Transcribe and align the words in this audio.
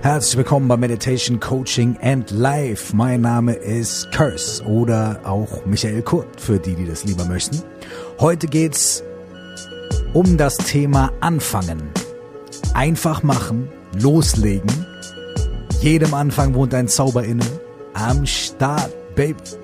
Herzlich 0.00 0.36
willkommen 0.36 0.68
bei 0.68 0.76
Meditation 0.76 1.40
Coaching 1.40 1.98
and 2.00 2.30
Life. 2.30 2.94
Mein 2.94 3.22
Name 3.22 3.54
ist 3.54 4.12
Curse 4.12 4.64
oder 4.64 5.20
auch 5.24 5.66
Michael 5.66 6.02
Kurt, 6.02 6.40
für 6.40 6.60
die, 6.60 6.76
die 6.76 6.86
das 6.86 7.04
lieber 7.04 7.24
möchten. 7.24 7.60
Heute 8.20 8.46
geht's 8.46 9.02
um 10.12 10.36
das 10.36 10.56
Thema 10.56 11.10
Anfangen. 11.18 11.90
Einfach 12.74 13.24
machen, 13.24 13.68
loslegen. 14.00 14.70
Jedem 15.80 16.14
Anfang 16.14 16.54
wohnt 16.54 16.74
ein 16.74 16.86
Zauber 16.86 17.24
inne. 17.24 17.44
Am 17.92 18.24
Start, 18.24 18.92
Baby. 19.16 19.57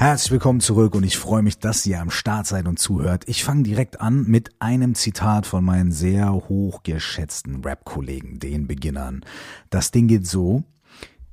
Herzlich 0.00 0.30
willkommen 0.30 0.60
zurück 0.60 0.94
und 0.94 1.02
ich 1.02 1.18
freue 1.18 1.42
mich, 1.42 1.58
dass 1.58 1.84
ihr 1.84 2.00
am 2.00 2.10
Start 2.10 2.46
seid 2.46 2.68
und 2.68 2.78
zuhört. 2.78 3.24
Ich 3.26 3.42
fange 3.42 3.64
direkt 3.64 4.00
an 4.00 4.22
mit 4.28 4.50
einem 4.60 4.94
Zitat 4.94 5.44
von 5.44 5.64
meinen 5.64 5.90
sehr 5.90 6.32
hochgeschätzten 6.32 7.64
Rap-Kollegen, 7.64 8.38
den 8.38 8.68
Beginnern. 8.68 9.24
Das 9.70 9.90
Ding 9.90 10.06
geht 10.06 10.24
so. 10.24 10.62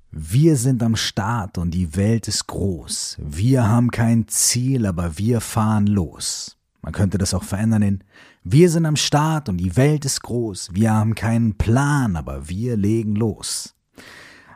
Wir 0.09 0.55
sind 0.55 0.81
am 0.81 0.95
Start 0.95 1.59
und 1.59 1.75
die 1.75 1.95
Welt 1.95 2.27
ist 2.27 2.47
groß. 2.47 3.17
Wir 3.21 3.67
haben 3.67 3.91
kein 3.91 4.27
Ziel, 4.29 4.87
aber 4.87 5.19
wir 5.19 5.41
fahren 5.41 5.85
los. 5.85 6.57
Man 6.81 6.91
könnte 6.91 7.19
das 7.19 7.35
auch 7.35 7.43
verändern 7.43 7.83
in 7.83 8.03
Wir 8.43 8.71
sind 8.71 8.87
am 8.87 8.95
Start 8.95 9.47
und 9.47 9.57
die 9.57 9.77
Welt 9.77 10.05
ist 10.05 10.23
groß. 10.23 10.69
Wir 10.73 10.91
haben 10.91 11.13
keinen 11.13 11.53
Plan, 11.53 12.15
aber 12.15 12.49
wir 12.49 12.77
legen 12.77 13.15
los. 13.15 13.74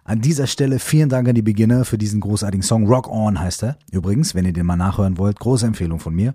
An 0.10 0.22
dieser 0.22 0.48
Stelle 0.48 0.80
vielen 0.80 1.08
Dank 1.08 1.28
an 1.28 1.36
die 1.36 1.44
Beginner 1.44 1.86
für 1.86 2.00
diesen 2.00 2.20
großartigen 2.20 2.64
Song. 2.64 2.88
Rock 2.88 3.08
On 3.12 3.40
heißt 3.40 3.62
er. 3.62 3.78
Übrigens, 3.92 4.34
wenn 4.34 4.44
ihr 4.44 4.54
den 4.54 4.66
mal 4.66 4.76
nachhören 4.76 5.20
wollt, 5.20 5.40
große 5.40 5.68
Empfehlung 5.68 6.00
von 6.00 6.16
mir. 6.16 6.34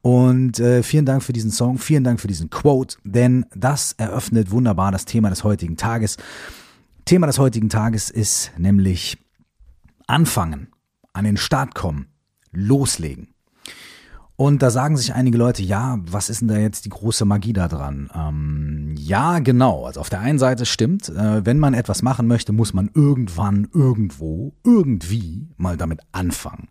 Und 0.00 0.58
äh, 0.58 0.82
vielen 0.82 1.04
Dank 1.04 1.22
für 1.22 1.34
diesen 1.34 1.50
Song, 1.50 1.76
vielen 1.76 2.02
Dank 2.02 2.18
für 2.18 2.28
diesen 2.28 2.48
Quote, 2.48 2.96
denn 3.04 3.44
das 3.54 3.92
eröffnet 3.98 4.50
wunderbar 4.50 4.90
das 4.90 5.04
Thema 5.04 5.28
des 5.28 5.44
heutigen 5.44 5.76
Tages. 5.76 6.16
Thema 7.04 7.26
des 7.26 7.38
heutigen 7.38 7.68
Tages 7.68 8.08
ist 8.08 8.52
nämlich 8.56 9.18
anfangen, 10.06 10.68
an 11.12 11.26
den 11.26 11.36
Start 11.36 11.74
kommen, 11.74 12.06
loslegen. 12.52 13.34
Und 14.40 14.62
da 14.62 14.70
sagen 14.70 14.96
sich 14.96 15.12
einige 15.12 15.36
Leute, 15.36 15.62
ja, 15.62 15.98
was 16.00 16.30
ist 16.30 16.40
denn 16.40 16.48
da 16.48 16.56
jetzt 16.56 16.86
die 16.86 16.88
große 16.88 17.26
Magie 17.26 17.52
da 17.52 17.68
dran? 17.68 18.08
Ähm, 18.14 18.94
ja, 18.96 19.38
genau. 19.40 19.84
Also 19.84 20.00
auf 20.00 20.08
der 20.08 20.20
einen 20.20 20.38
Seite 20.38 20.64
stimmt, 20.64 21.10
äh, 21.10 21.44
wenn 21.44 21.58
man 21.58 21.74
etwas 21.74 22.00
machen 22.00 22.26
möchte, 22.26 22.52
muss 22.54 22.72
man 22.72 22.88
irgendwann, 22.94 23.68
irgendwo, 23.74 24.54
irgendwie 24.64 25.46
mal 25.58 25.76
damit 25.76 26.00
anfangen. 26.12 26.68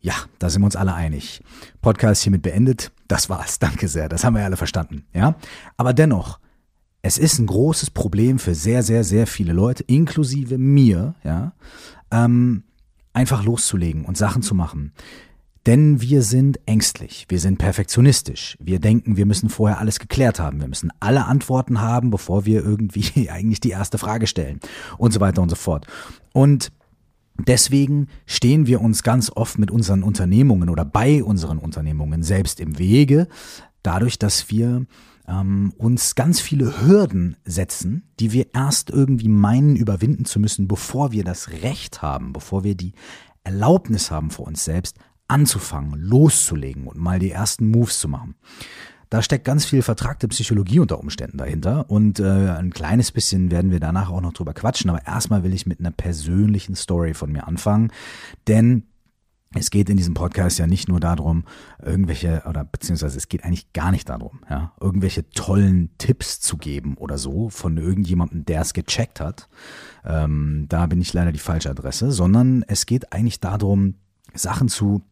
Ja, 0.00 0.12
da 0.38 0.50
sind 0.50 0.60
wir 0.60 0.66
uns 0.66 0.76
alle 0.76 0.92
einig. 0.92 1.42
Podcast 1.80 2.24
hiermit 2.24 2.42
beendet. 2.42 2.92
Das 3.08 3.30
war's. 3.30 3.58
Danke 3.58 3.88
sehr. 3.88 4.10
Das 4.10 4.22
haben 4.22 4.36
wir 4.36 4.44
alle 4.44 4.58
verstanden. 4.58 5.06
Ja. 5.14 5.36
Aber 5.78 5.94
dennoch, 5.94 6.40
es 7.00 7.16
ist 7.16 7.38
ein 7.38 7.46
großes 7.46 7.88
Problem 7.88 8.38
für 8.38 8.54
sehr, 8.54 8.82
sehr, 8.82 9.02
sehr 9.02 9.26
viele 9.26 9.54
Leute, 9.54 9.82
inklusive 9.84 10.58
mir, 10.58 11.14
ja, 11.24 11.54
ähm, 12.10 12.64
einfach 13.14 13.44
loszulegen 13.44 14.04
und 14.04 14.18
Sachen 14.18 14.42
zu 14.42 14.54
machen. 14.54 14.92
Denn 15.66 16.00
wir 16.00 16.22
sind 16.22 16.58
ängstlich, 16.64 17.26
wir 17.28 17.38
sind 17.38 17.58
perfektionistisch, 17.58 18.56
wir 18.60 18.78
denken, 18.78 19.18
wir 19.18 19.26
müssen 19.26 19.50
vorher 19.50 19.78
alles 19.78 19.98
geklärt 19.98 20.40
haben, 20.40 20.60
wir 20.60 20.68
müssen 20.68 20.90
alle 21.00 21.26
Antworten 21.26 21.82
haben, 21.82 22.10
bevor 22.10 22.46
wir 22.46 22.64
irgendwie 22.64 23.28
eigentlich 23.30 23.60
die 23.60 23.70
erste 23.70 23.98
Frage 23.98 24.26
stellen 24.26 24.60
und 24.96 25.12
so 25.12 25.20
weiter 25.20 25.42
und 25.42 25.50
so 25.50 25.56
fort. 25.56 25.86
Und 26.32 26.72
deswegen 27.46 28.08
stehen 28.24 28.66
wir 28.66 28.80
uns 28.80 29.02
ganz 29.02 29.30
oft 29.34 29.58
mit 29.58 29.70
unseren 29.70 30.02
Unternehmungen 30.02 30.70
oder 30.70 30.86
bei 30.86 31.22
unseren 31.22 31.58
Unternehmungen 31.58 32.22
selbst 32.22 32.58
im 32.58 32.78
Wege, 32.78 33.28
dadurch, 33.82 34.18
dass 34.18 34.50
wir 34.50 34.86
ähm, 35.28 35.74
uns 35.76 36.14
ganz 36.14 36.40
viele 36.40 36.80
Hürden 36.80 37.36
setzen, 37.44 38.04
die 38.18 38.32
wir 38.32 38.54
erst 38.54 38.88
irgendwie 38.88 39.28
meinen 39.28 39.76
überwinden 39.76 40.24
zu 40.24 40.40
müssen, 40.40 40.68
bevor 40.68 41.12
wir 41.12 41.24
das 41.24 41.50
Recht 41.62 42.00
haben, 42.00 42.32
bevor 42.32 42.64
wir 42.64 42.74
die 42.74 42.94
Erlaubnis 43.44 44.10
haben 44.10 44.30
vor 44.30 44.46
uns 44.46 44.64
selbst, 44.64 44.96
anzufangen, 45.30 45.98
loszulegen 46.00 46.86
und 46.86 46.98
mal 46.98 47.18
die 47.18 47.30
ersten 47.30 47.70
Moves 47.70 48.00
zu 48.00 48.08
machen. 48.08 48.34
Da 49.10 49.22
steckt 49.22 49.44
ganz 49.44 49.64
viel 49.64 49.82
vertragte 49.82 50.28
Psychologie 50.28 50.78
unter 50.78 51.00
Umständen 51.00 51.38
dahinter 51.38 51.90
und 51.90 52.20
äh, 52.20 52.50
ein 52.50 52.70
kleines 52.70 53.10
bisschen 53.10 53.50
werden 53.50 53.72
wir 53.72 53.80
danach 53.80 54.10
auch 54.10 54.20
noch 54.20 54.32
drüber 54.32 54.54
quatschen, 54.54 54.88
aber 54.88 55.04
erstmal 55.04 55.42
will 55.42 55.52
ich 55.52 55.66
mit 55.66 55.80
einer 55.80 55.90
persönlichen 55.90 56.76
Story 56.76 57.14
von 57.14 57.32
mir 57.32 57.48
anfangen, 57.48 57.90
denn 58.46 58.84
es 59.52 59.70
geht 59.70 59.90
in 59.90 59.96
diesem 59.96 60.14
Podcast 60.14 60.60
ja 60.60 60.68
nicht 60.68 60.88
nur 60.88 61.00
darum, 61.00 61.42
irgendwelche, 61.82 62.44
oder 62.48 62.62
beziehungsweise 62.62 63.18
es 63.18 63.28
geht 63.28 63.42
eigentlich 63.42 63.72
gar 63.72 63.90
nicht 63.90 64.08
darum, 64.08 64.42
ja, 64.48 64.72
irgendwelche 64.80 65.28
tollen 65.30 65.90
Tipps 65.98 66.38
zu 66.38 66.56
geben 66.56 66.96
oder 66.96 67.18
so 67.18 67.48
von 67.48 67.76
irgendjemandem, 67.76 68.44
der 68.44 68.60
es 68.60 68.74
gecheckt 68.74 69.18
hat. 69.18 69.48
Ähm, 70.04 70.66
da 70.68 70.86
bin 70.86 71.00
ich 71.00 71.12
leider 71.12 71.32
die 71.32 71.40
falsche 71.40 71.70
Adresse, 71.70 72.12
sondern 72.12 72.64
es 72.68 72.86
geht 72.86 73.12
eigentlich 73.12 73.40
darum, 73.40 73.96
Sachen 74.34 74.68
zu 74.68 75.02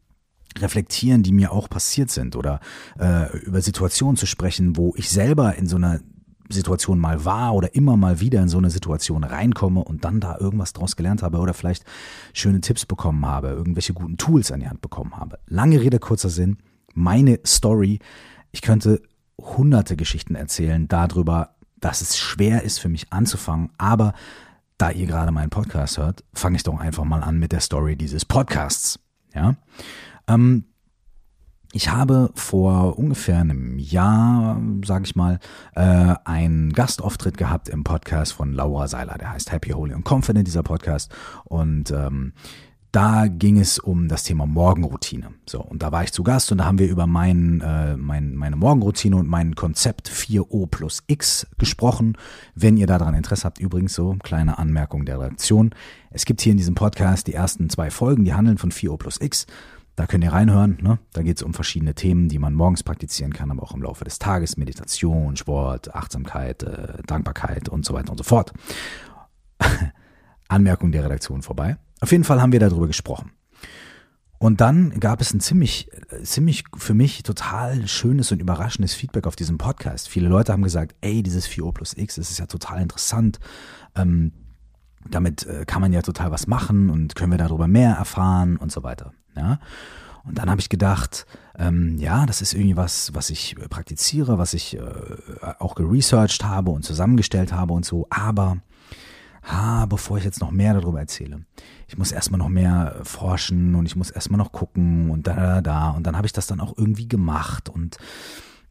reflektieren, 0.57 1.23
die 1.23 1.33
mir 1.33 1.53
auch 1.53 1.69
passiert 1.69 2.11
sind 2.11 2.37
oder 2.37 2.61
äh, 2.99 3.37
über 3.39 3.61
Situationen 3.61 4.17
zu 4.17 4.27
sprechen, 4.27 4.77
wo 4.77 4.95
ich 4.97 5.11
selber 5.11 5.57
in 5.57 5.67
so 5.67 5.77
einer 5.77 6.01
Situation 6.49 6.99
mal 6.99 7.25
war 7.25 7.55
oder 7.55 7.75
immer 7.75 7.97
mal 7.97 8.21
wieder 8.21 8.41
in 8.41 8.49
so 8.49 8.59
eine 8.59 8.71
Situation 8.71 9.25
reinkomme 9.25 9.85
und 9.85 10.05
dann 10.05 10.21
da 10.21 10.39
irgendwas 10.39 10.73
draus 10.73 10.97
gelernt 10.97 11.23
habe 11.23 11.39
oder 11.39 11.55
vielleicht 11.55 11.85
schöne 12.33 12.61
Tipps 12.61 12.87
bekommen 12.87 13.27
habe, 13.27 13.49
irgendwelche 13.49 13.93
guten 13.93 14.17
Tools 14.17 14.51
an 14.51 14.61
die 14.61 14.69
Hand 14.69 14.81
bekommen 14.81 15.17
habe. 15.17 15.39
Lange 15.47 15.81
Rede, 15.81 15.99
kurzer 15.99 16.31
Sinn. 16.31 16.59
Meine 16.95 17.39
Story. 17.45 17.99
Ich 18.51 18.63
könnte 18.63 19.03
hunderte 19.39 19.97
Geschichten 19.97 20.35
erzählen 20.35 20.89
darüber, 20.89 21.55
dass 21.81 22.01
es 22.01 22.17
schwer 22.17 22.63
ist 22.63 22.79
für 22.79 22.89
mich 22.89 23.13
anzufangen, 23.13 23.71
aber 23.79 24.15
da 24.79 24.91
ihr 24.91 25.07
gerade 25.07 25.33
meinen 25.33 25.51
Podcast 25.51 25.99
hört, 25.99 26.25
fange 26.33 26.57
ich 26.57 26.63
doch 26.63 26.79
einfach 26.79 27.05
mal 27.05 27.23
an 27.23 27.39
mit 27.39 27.53
der 27.53 27.61
Story 27.61 27.97
dieses 27.97 28.25
Podcasts. 28.25 28.99
Ja. 29.35 29.57
Ähm, 30.29 30.65
ich 31.73 31.91
habe 31.91 32.31
vor 32.35 32.99
ungefähr 32.99 33.41
einem 33.41 33.79
Jahr, 33.79 34.61
sage 34.85 35.05
ich 35.05 35.17
mal, 35.17 35.39
äh, 35.75 36.15
einen 36.25 36.73
Gastauftritt 36.73 37.37
gehabt 37.37 37.69
im 37.69 37.85
Podcast 37.85 38.33
von 38.33 38.55
Laura 38.55 38.89
Seiler, 38.89 39.19
der 39.19 39.33
heißt 39.33 39.53
Happy, 39.53 39.71
Holy 39.71 39.95
und 39.95 40.11
Confident, 40.11 40.47
dieser 40.47 40.63
Podcast. 40.63 41.15
Und 41.45 41.91
ähm, 41.91 42.33
da 42.91 43.27
ging 43.27 43.61
es 43.61 43.79
um 43.79 44.09
das 44.09 44.25
Thema 44.25 44.47
Morgenroutine. 44.47 45.35
So, 45.47 45.61
und 45.61 45.83
da 45.83 45.93
war 45.93 46.05
ich 46.05 46.13
zu 46.13 46.23
Gast 46.23 46.51
und 46.51 46.59
da 46.59 46.65
haben 46.65 46.79
wir 46.79 46.89
über 46.89 47.07
mein, 47.07 47.61
äh, 47.61 47.99
mein, 47.99 48.35
meine 48.35 48.57
Morgenroutine 48.57 49.17
und 49.17 49.29
mein 49.29 49.55
Konzept 49.55 50.09
4O 50.09 50.67
plus 50.69 51.03
X 51.07 51.47
gesprochen. 51.59 52.17
Wenn 52.55 52.79
ihr 52.79 52.87
daran 52.87 53.13
Interesse 53.13 53.45
habt, 53.45 53.61
übrigens 53.61 53.93
so, 53.93 54.17
kleine 54.23 54.59
Anmerkung 54.59 55.05
der 55.05 55.21
Reaktion. 55.21 55.75
Es 56.11 56.25
gibt 56.25 56.41
hier 56.41 56.53
in 56.53 56.57
diesem 56.57 56.75
Podcast 56.75 57.27
die 57.27 57.35
ersten 57.35 57.69
zwei 57.69 57.91
Folgen, 57.91 58.25
die 58.25 58.33
handeln 58.33 58.57
von 58.57 58.73
4O 58.73 58.97
plus 58.97 59.21
X. 59.21 59.47
Da 59.99 60.07
könnt 60.07 60.23
ihr 60.23 60.33
reinhören. 60.33 60.79
Ne? 60.81 61.01
Da 61.13 61.23
geht 61.23 61.39
es 61.39 61.43
um 61.43 61.55
verschiedene 61.55 61.93
Themen, 61.93 62.29
die 62.29 62.39
man 62.39 62.55
morgens 62.55 62.85
praktizieren 62.85 63.33
kann, 63.33 63.51
aber 63.51 63.65
auch 63.65 63.75
im 63.75 63.83
Laufe 63.83 64.05
des 64.05 64.21
Tages. 64.21 64.57
Meditation, 64.57 65.37
Sport, 65.37 65.93
Achtsamkeit, 65.93 66.63
äh, 66.63 67.03
Dankbarkeit 67.05 67.69
und 67.69 67.85
so 67.85 67.95
weiter 67.95 68.13
und 68.13 68.19
so 68.19 68.23
fort. 68.23 68.53
Anmerkung 70.49 70.93
der 70.93 71.03
Redaktion 71.03 71.43
vorbei. 71.43 71.79
Auf 72.01 72.13
jeden 72.13 72.23
Fall 72.23 72.41
haben 72.41 72.53
wir 72.53 72.61
darüber 72.61 72.87
gesprochen. 72.87 73.33
Und 74.39 74.61
dann 74.61 75.01
gab 75.01 75.21
es 75.21 75.35
ein 75.35 75.41
ziemlich, 75.41 75.91
ziemlich 76.23 76.63
für 76.77 76.95
mich 76.95 77.25
total 77.25 77.89
schönes 77.89 78.31
und 78.31 78.41
überraschendes 78.41 78.95
Feedback 78.95 79.27
auf 79.27 79.35
diesem 79.35 79.59
Podcast. 79.59 80.09
Viele 80.09 80.29
Leute 80.29 80.53
haben 80.53 80.63
gesagt, 80.63 80.95
ey, 81.01 81.25
dieses 81.25 81.49
4O 81.49 81.73
plus 81.73 81.97
X, 81.97 82.15
das 82.15 82.31
ist 82.31 82.39
ja 82.39 82.47
total 82.47 82.83
interessant. 82.83 83.41
Ähm, 83.97 84.31
damit 85.11 85.45
äh, 85.45 85.65
kann 85.67 85.81
man 85.81 85.93
ja 85.93 86.03
total 86.03 86.31
was 86.31 86.47
machen 86.47 86.89
und 86.89 87.17
können 87.17 87.33
wir 87.33 87.39
darüber 87.39 87.67
mehr 87.67 87.97
erfahren 87.97 88.59
und 88.59 88.71
so 88.71 88.85
weiter. 88.85 89.13
Ja. 89.39 89.59
Und 90.25 90.39
dann 90.39 90.51
habe 90.51 90.61
ich 90.61 90.69
gedacht, 90.69 91.27
ähm, 91.59 91.97
ja, 91.99 92.27
das 92.27 92.43
ist 92.43 92.53
irgendwie 92.53 92.77
was, 92.77 93.15
was 93.15 93.31
ich 93.31 93.57
äh, 93.57 93.69
praktiziere, 93.69 94.39
was 94.39 94.53
ich 94.53 94.77
äh, 94.77 94.81
auch 95.59 95.75
geresearched 95.75 96.45
habe 96.45 96.71
und 96.71 96.85
zusammengestellt 96.85 97.53
habe 97.53 97.73
und 97.73 97.85
so. 97.85 98.07
Aber, 98.11 98.59
ha, 99.43 99.87
bevor 99.87 100.19
ich 100.19 100.25
jetzt 100.25 100.41
noch 100.41 100.51
mehr 100.51 100.75
darüber 100.75 101.01
erzähle, 101.01 101.47
ich 101.87 101.97
muss 101.97 102.13
erstmal 102.13 102.39
noch 102.39 102.51
mehr 102.51 103.01
forschen 103.05 103.75
und 103.75 103.87
ich 103.87 103.97
muss 103.97 104.11
erstmal 104.11 104.39
noch 104.39 104.53
gucken 104.53 105.11
und 105.11 105.27
da, 105.27 105.35
da, 105.35 105.61
da. 105.63 105.91
Und 105.91 106.07
dann 106.07 106.17
habe 106.17 106.27
ich 106.27 106.33
das 106.33 106.47
dann 106.47 106.61
auch 106.61 106.77
irgendwie 106.77 107.09
gemacht 107.09 107.69
und 107.71 107.97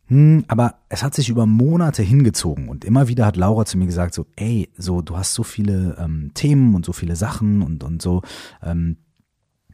hm, 0.10 0.46
aber 0.48 0.76
es 0.88 1.04
hat 1.04 1.14
sich 1.14 1.28
über 1.28 1.46
Monate 1.46 2.02
hingezogen 2.02 2.70
und 2.70 2.86
immer 2.86 3.10
wieder 3.10 3.26
hat 3.26 3.36
Laura 3.36 3.66
zu 3.66 3.78
mir 3.78 3.88
gesagt 3.88 4.14
so, 4.14 4.26
ey, 4.38 4.70
so 4.78 5.02
du 5.02 5.18
hast 5.18 5.34
so 5.34 5.44
viele 5.44 5.98
ähm, 6.00 6.32
Themen 6.34 6.76
und 6.76 6.86
so 6.86 6.94
viele 6.94 7.18
Sachen 7.18 7.62
und 7.62 7.84
und 7.84 8.02
so, 8.02 8.22
ähm, 8.64 8.98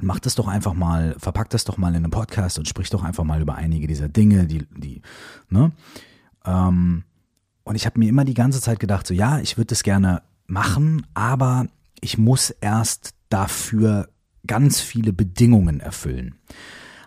mach 0.03 0.19
das 0.19 0.35
doch 0.35 0.47
einfach 0.47 0.73
mal, 0.73 1.15
verpack 1.17 1.49
das 1.49 1.63
doch 1.63 1.77
mal 1.77 1.89
in 1.89 1.97
einem 1.97 2.11
Podcast 2.11 2.59
und 2.59 2.67
sprich 2.67 2.89
doch 2.89 3.03
einfach 3.03 3.23
mal 3.23 3.41
über 3.41 3.55
einige 3.55 3.87
dieser 3.87 4.09
Dinge, 4.09 4.45
die, 4.45 4.65
die, 4.77 5.01
ne? 5.49 5.71
Ähm, 6.45 7.03
und 7.63 7.75
ich 7.75 7.85
habe 7.85 7.99
mir 7.99 8.09
immer 8.09 8.25
die 8.25 8.33
ganze 8.33 8.61
Zeit 8.61 8.79
gedacht, 8.79 9.07
so 9.07 9.13
ja, 9.13 9.39
ich 9.39 9.57
würde 9.57 9.67
das 9.67 9.83
gerne 9.83 10.21
machen, 10.47 11.05
aber 11.13 11.67
ich 12.01 12.17
muss 12.17 12.49
erst 12.49 13.13
dafür 13.29 14.09
ganz 14.45 14.81
viele 14.81 15.13
Bedingungen 15.13 15.79
erfüllen. 15.79 16.35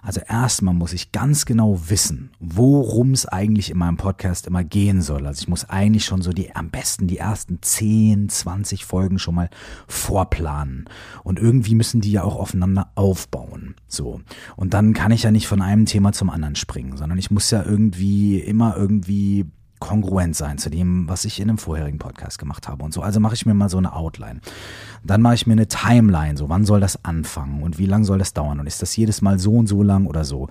Also 0.03 0.21
erstmal 0.21 0.75
muss 0.75 0.93
ich 0.93 1.13
ganz 1.13 1.45
genau 1.47 1.81
wissen, 1.89 2.31
worum 2.39 3.13
es 3.13 3.27
eigentlich 3.27 3.71
in 3.71 3.79
meinem 3.79 3.97
Podcast 3.97 4.47
immer 4.47 4.65
gehen 4.65 5.03
soll. 5.03 5.27
Also 5.27 5.41
ich 5.43 5.49
muss 5.49 5.69
eigentlich 5.69 6.05
schon 6.05 6.23
so 6.23 6.33
die, 6.33 6.55
am 6.55 6.71
besten 6.71 7.07
die 7.07 7.19
ersten 7.19 7.61
10, 7.61 8.29
20 8.29 8.85
Folgen 8.85 9.19
schon 9.19 9.35
mal 9.35 9.51
vorplanen. 9.89 10.89
Und 11.25 11.39
irgendwie 11.39 11.75
müssen 11.75 12.01
die 12.01 12.13
ja 12.13 12.23
auch 12.23 12.37
aufeinander 12.37 12.91
aufbauen. 12.95 13.75
So. 13.89 14.21
Und 14.57 14.75
dann 14.75 14.93
kann 14.93 15.13
ich 15.13 15.25
ja 15.25 15.31
nicht 15.31 15.49
von 15.49 15.63
einem 15.63 15.87
Thema 15.87 16.13
zum 16.13 16.31
anderen 16.31 16.57
springen, 16.57 16.97
sondern 16.97 17.19
ich 17.19 17.31
muss 17.31 17.51
ja 17.51 17.63
irgendwie 17.65 18.39
immer 18.39 18.77
irgendwie 18.77 19.47
kongruent 19.79 20.37
sein 20.37 20.59
zu 20.59 20.71
dem, 20.71 21.09
was 21.09 21.25
ich 21.25 21.41
in 21.41 21.49
einem 21.49 21.59
vorherigen 21.59 21.99
Podcast 21.99 22.39
gemacht 22.39 22.69
habe 22.69 22.85
und 22.85 22.93
so. 22.93 23.03
Also 23.03 23.21
mache 23.21 23.35
ich 23.35 23.47
mir 23.47 23.55
mal 23.55 23.69
so 23.69 23.79
eine 23.79 23.95
Outline. 23.95 24.41
Dann 25.05 25.23
mache 25.23 25.35
ich 25.35 25.47
mir 25.47 25.53
eine 25.53 25.69
Timeline, 25.69 26.37
so 26.37 26.49
wann 26.49 26.65
soll 26.65 26.81
das 26.81 27.05
anfangen 27.05 27.63
und 27.63 27.79
wie 27.79 27.87
lang 27.87 28.05
soll 28.05 28.19
das 28.19 28.33
dauern 28.33 28.61
und 28.61 28.67
ist 28.67 28.83
das 28.83 28.97
jedes 28.97 29.23
Mal 29.23 29.39
so 29.39 29.53
und 29.53 29.67
so 29.67 29.83
lang 29.83 30.07
oder 30.07 30.25
so. 30.25 30.49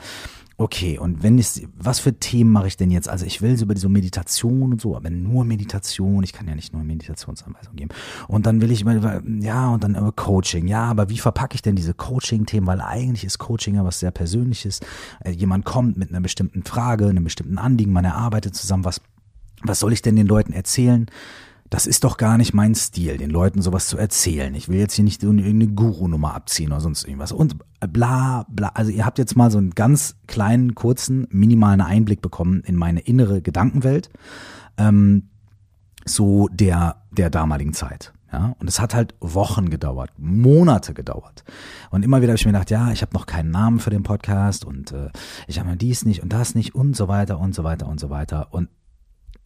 Okay, 0.58 0.98
und 0.98 1.22
wenn 1.22 1.38
ich, 1.38 1.68
was 1.78 2.00
für 2.00 2.14
Themen 2.14 2.50
mache 2.50 2.68
ich 2.68 2.78
denn 2.78 2.90
jetzt? 2.90 3.10
Also 3.10 3.26
ich 3.26 3.42
will 3.42 3.58
so 3.58 3.66
über 3.66 3.74
diese 3.74 3.90
Meditation 3.90 4.72
und 4.72 4.80
so, 4.80 4.96
aber 4.96 5.10
nur 5.10 5.44
Meditation, 5.44 6.24
ich 6.24 6.32
kann 6.32 6.48
ja 6.48 6.56
nicht 6.56 6.72
nur 6.72 6.82
Meditationsanweisungen 6.82 7.76
geben. 7.76 7.90
Und 8.30 8.46
dann 8.46 8.62
will 8.62 8.72
ich 8.72 8.86
mal, 8.86 9.22
ja, 9.42 9.68
und 9.68 9.84
dann 9.84 9.96
über 9.96 10.14
Coaching. 10.14 10.68
Ja, 10.68 10.86
aber 10.86 11.10
wie 11.10 11.18
verpacke 11.18 11.56
ich 11.56 11.62
denn 11.62 11.76
diese 11.76 11.94
Coaching-Themen? 11.94 12.68
Weil 12.68 12.80
eigentlich 12.80 13.26
ist 13.26 13.38
Coaching 13.38 13.76
ja 13.76 13.84
was 13.84 14.00
sehr 14.00 14.12
Persönliches. 14.12 14.80
Äh, 15.26 15.32
jemand 15.32 15.66
kommt 15.66 15.98
mit 15.98 16.10
einer 16.10 16.22
bestimmten 16.22 16.64
Frage, 16.64 17.10
einem 17.10 17.26
bestimmten 17.26 17.58
Anliegen, 17.58 17.92
man 17.92 18.06
erarbeitet 18.06 18.56
zusammen 18.56 18.86
was 18.86 19.02
was 19.68 19.80
soll 19.80 19.94
ich 19.94 20.02
denn 20.02 20.16
den 20.16 20.28
Leuten 20.28 20.54
erzählen? 20.54 21.08
Das 21.70 21.88
ist 21.88 22.04
doch 22.04 22.18
gar 22.18 22.38
nicht 22.38 22.54
mein 22.54 22.76
Stil, 22.76 23.18
den 23.18 23.32
Leuten 23.32 23.62
sowas 23.62 23.88
zu 23.88 23.98
erzählen. 23.98 24.54
Ich 24.54 24.70
will 24.70 24.78
jetzt 24.78 24.94
hier 24.94 25.04
nicht 25.04 25.24
irgendeine 25.24 25.68
Guru-Nummer 25.68 26.36
abziehen 26.36 26.72
oder 26.72 26.80
sonst 26.80 27.06
irgendwas. 27.06 27.32
Und 27.32 27.58
bla 27.80 28.46
bla. 28.50 28.70
Also 28.76 28.92
ihr 28.92 29.06
habt 29.06 29.18
jetzt 29.18 29.36
mal 29.36 29.50
so 29.50 29.58
einen 29.58 29.72
ganz 29.72 30.16
kleinen, 30.28 30.76
kurzen, 30.76 31.28
minimalen 31.32 31.82
Einblick 31.82 32.22
bekommen 32.22 32.62
in 32.66 32.76
meine 32.76 33.00
innere 33.00 33.42
Gedankenwelt. 33.42 34.10
Ähm, 34.78 35.30
so 36.06 36.48
der, 36.50 37.02
der 37.12 37.32
damaligen 37.32 37.74
Zeit. 37.74 38.14
Ja, 38.32 38.56
und 38.60 38.68
es 38.68 38.80
hat 38.80 38.94
halt 38.94 39.16
Wochen 39.22 39.70
gedauert, 39.70 40.12
Monate 40.18 40.94
gedauert. 40.94 41.44
Und 41.90 42.04
immer 42.04 42.22
wieder 42.22 42.32
habe 42.32 42.38
ich 42.38 42.46
mir 42.46 42.52
gedacht, 42.52 42.70
ja, 42.70 42.92
ich 42.92 43.02
habe 43.02 43.14
noch 43.14 43.28
keinen 43.28 43.50
Namen 43.50 43.80
für 43.80 43.92
den 43.92 44.04
Podcast 44.04 44.66
und 44.66 44.92
äh, 44.92 45.10
ich 45.48 45.60
habe 45.60 45.78
dies 45.78 46.06
nicht 46.06 46.22
und 46.22 46.34
das 46.34 46.54
nicht 46.54 46.76
und 46.76 46.96
so 46.96 47.08
weiter 47.08 47.40
und 47.40 47.56
so 47.56 47.64
weiter 47.64 47.88
und 47.88 48.00
so 48.00 48.10
weiter. 48.10 48.48
Und 48.52 48.70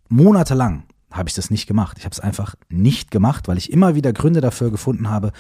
monatelang 0.10 0.84
habe 1.12 1.30
ich 1.30 1.36
das 1.36 1.50
nicht 1.50 1.68
gemacht. 1.68 1.98
Ich 1.98 2.06
habe 2.06 2.14
es 2.14 2.20
einfach 2.20 2.56
nicht 2.70 3.12
gemacht, 3.12 3.48
weil 3.48 3.58
ich 3.58 3.72
immer 3.72 3.96
wieder 3.96 4.14
Gründe 4.14 4.42
dafür 4.42 4.72
gefunden 4.72 5.10
habe, 5.10 5.32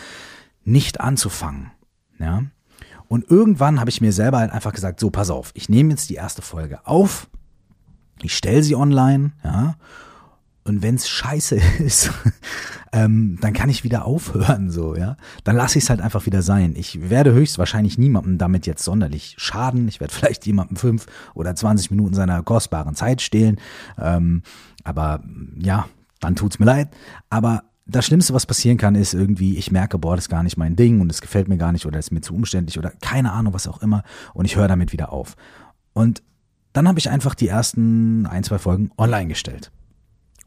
nicht 0.63 0.99
anzufangen. 1.01 1.71
Ja. 2.17 2.43
Und 3.07 3.29
irgendwann 3.29 3.79
habe 3.79 3.89
ich 3.89 4.01
mir 4.01 4.13
selber 4.13 4.39
halt 4.39 4.51
einfach 4.51 4.73
gesagt, 4.73 4.99
so, 4.99 5.09
pass 5.09 5.29
auf, 5.29 5.51
ich 5.53 5.69
nehme 5.69 5.91
jetzt 5.91 6.09
die 6.09 6.15
erste 6.15 6.41
Folge 6.41 6.85
auf, 6.85 7.27
ich 8.21 8.35
stelle 8.35 8.63
sie 8.63 8.75
online, 8.75 9.31
ja, 9.43 9.75
und 10.63 10.81
wenn's 10.81 11.07
scheiße 11.07 11.55
ist, 11.79 12.11
ähm, 12.91 13.37
dann 13.41 13.53
kann 13.53 13.69
ich 13.69 13.83
wieder 13.83 14.05
aufhören, 14.05 14.71
so, 14.71 14.95
ja. 14.95 15.17
Dann 15.43 15.55
lasse 15.55 15.77
ich 15.77 15.85
es 15.85 15.89
halt 15.89 16.01
einfach 16.01 16.25
wieder 16.25 16.41
sein. 16.41 16.73
Ich 16.75 17.09
werde 17.09 17.33
höchstwahrscheinlich 17.33 17.97
niemandem 17.97 18.37
damit 18.37 18.65
jetzt 18.65 18.83
sonderlich 18.83 19.35
schaden. 19.37 19.87
Ich 19.87 19.99
werde 19.99 20.13
vielleicht 20.15 20.45
jemandem 20.45 20.77
fünf 20.77 21.05
oder 21.33 21.55
zwanzig 21.55 21.91
Minuten 21.91 22.15
seiner 22.15 22.41
kostbaren 22.43 22.95
Zeit 22.95 23.21
stehlen. 23.21 23.59
Ähm, 23.97 24.43
aber 24.83 25.23
ja, 25.57 25.87
dann 26.19 26.35
tut's 26.35 26.59
mir 26.59 26.65
leid. 26.65 26.89
Aber 27.29 27.63
das 27.85 28.05
Schlimmste, 28.05 28.33
was 28.33 28.45
passieren 28.45 28.77
kann, 28.77 28.95
ist 28.95 29.13
irgendwie, 29.13 29.57
ich 29.57 29.71
merke, 29.71 29.97
boah, 29.97 30.15
das 30.15 30.25
ist 30.25 30.29
gar 30.29 30.43
nicht 30.43 30.57
mein 30.57 30.75
Ding 30.75 31.01
und 31.01 31.11
es 31.11 31.21
gefällt 31.21 31.47
mir 31.47 31.57
gar 31.57 31.71
nicht 31.71 31.85
oder 31.85 31.97
ist 31.97 32.11
mir 32.11 32.21
zu 32.21 32.35
umständlich 32.35 32.77
oder 32.77 32.91
keine 33.01 33.31
Ahnung, 33.31 33.53
was 33.53 33.67
auch 33.67 33.81
immer. 33.81 34.03
Und 34.33 34.45
ich 34.45 34.55
höre 34.55 34.67
damit 34.67 34.93
wieder 34.93 35.11
auf. 35.11 35.35
Und 35.93 36.21
dann 36.73 36.87
habe 36.87 36.99
ich 36.99 37.09
einfach 37.09 37.33
die 37.33 37.47
ersten 37.47 38.27
ein, 38.27 38.43
zwei 38.43 38.59
Folgen 38.59 38.91
online 38.97 39.27
gestellt. 39.27 39.71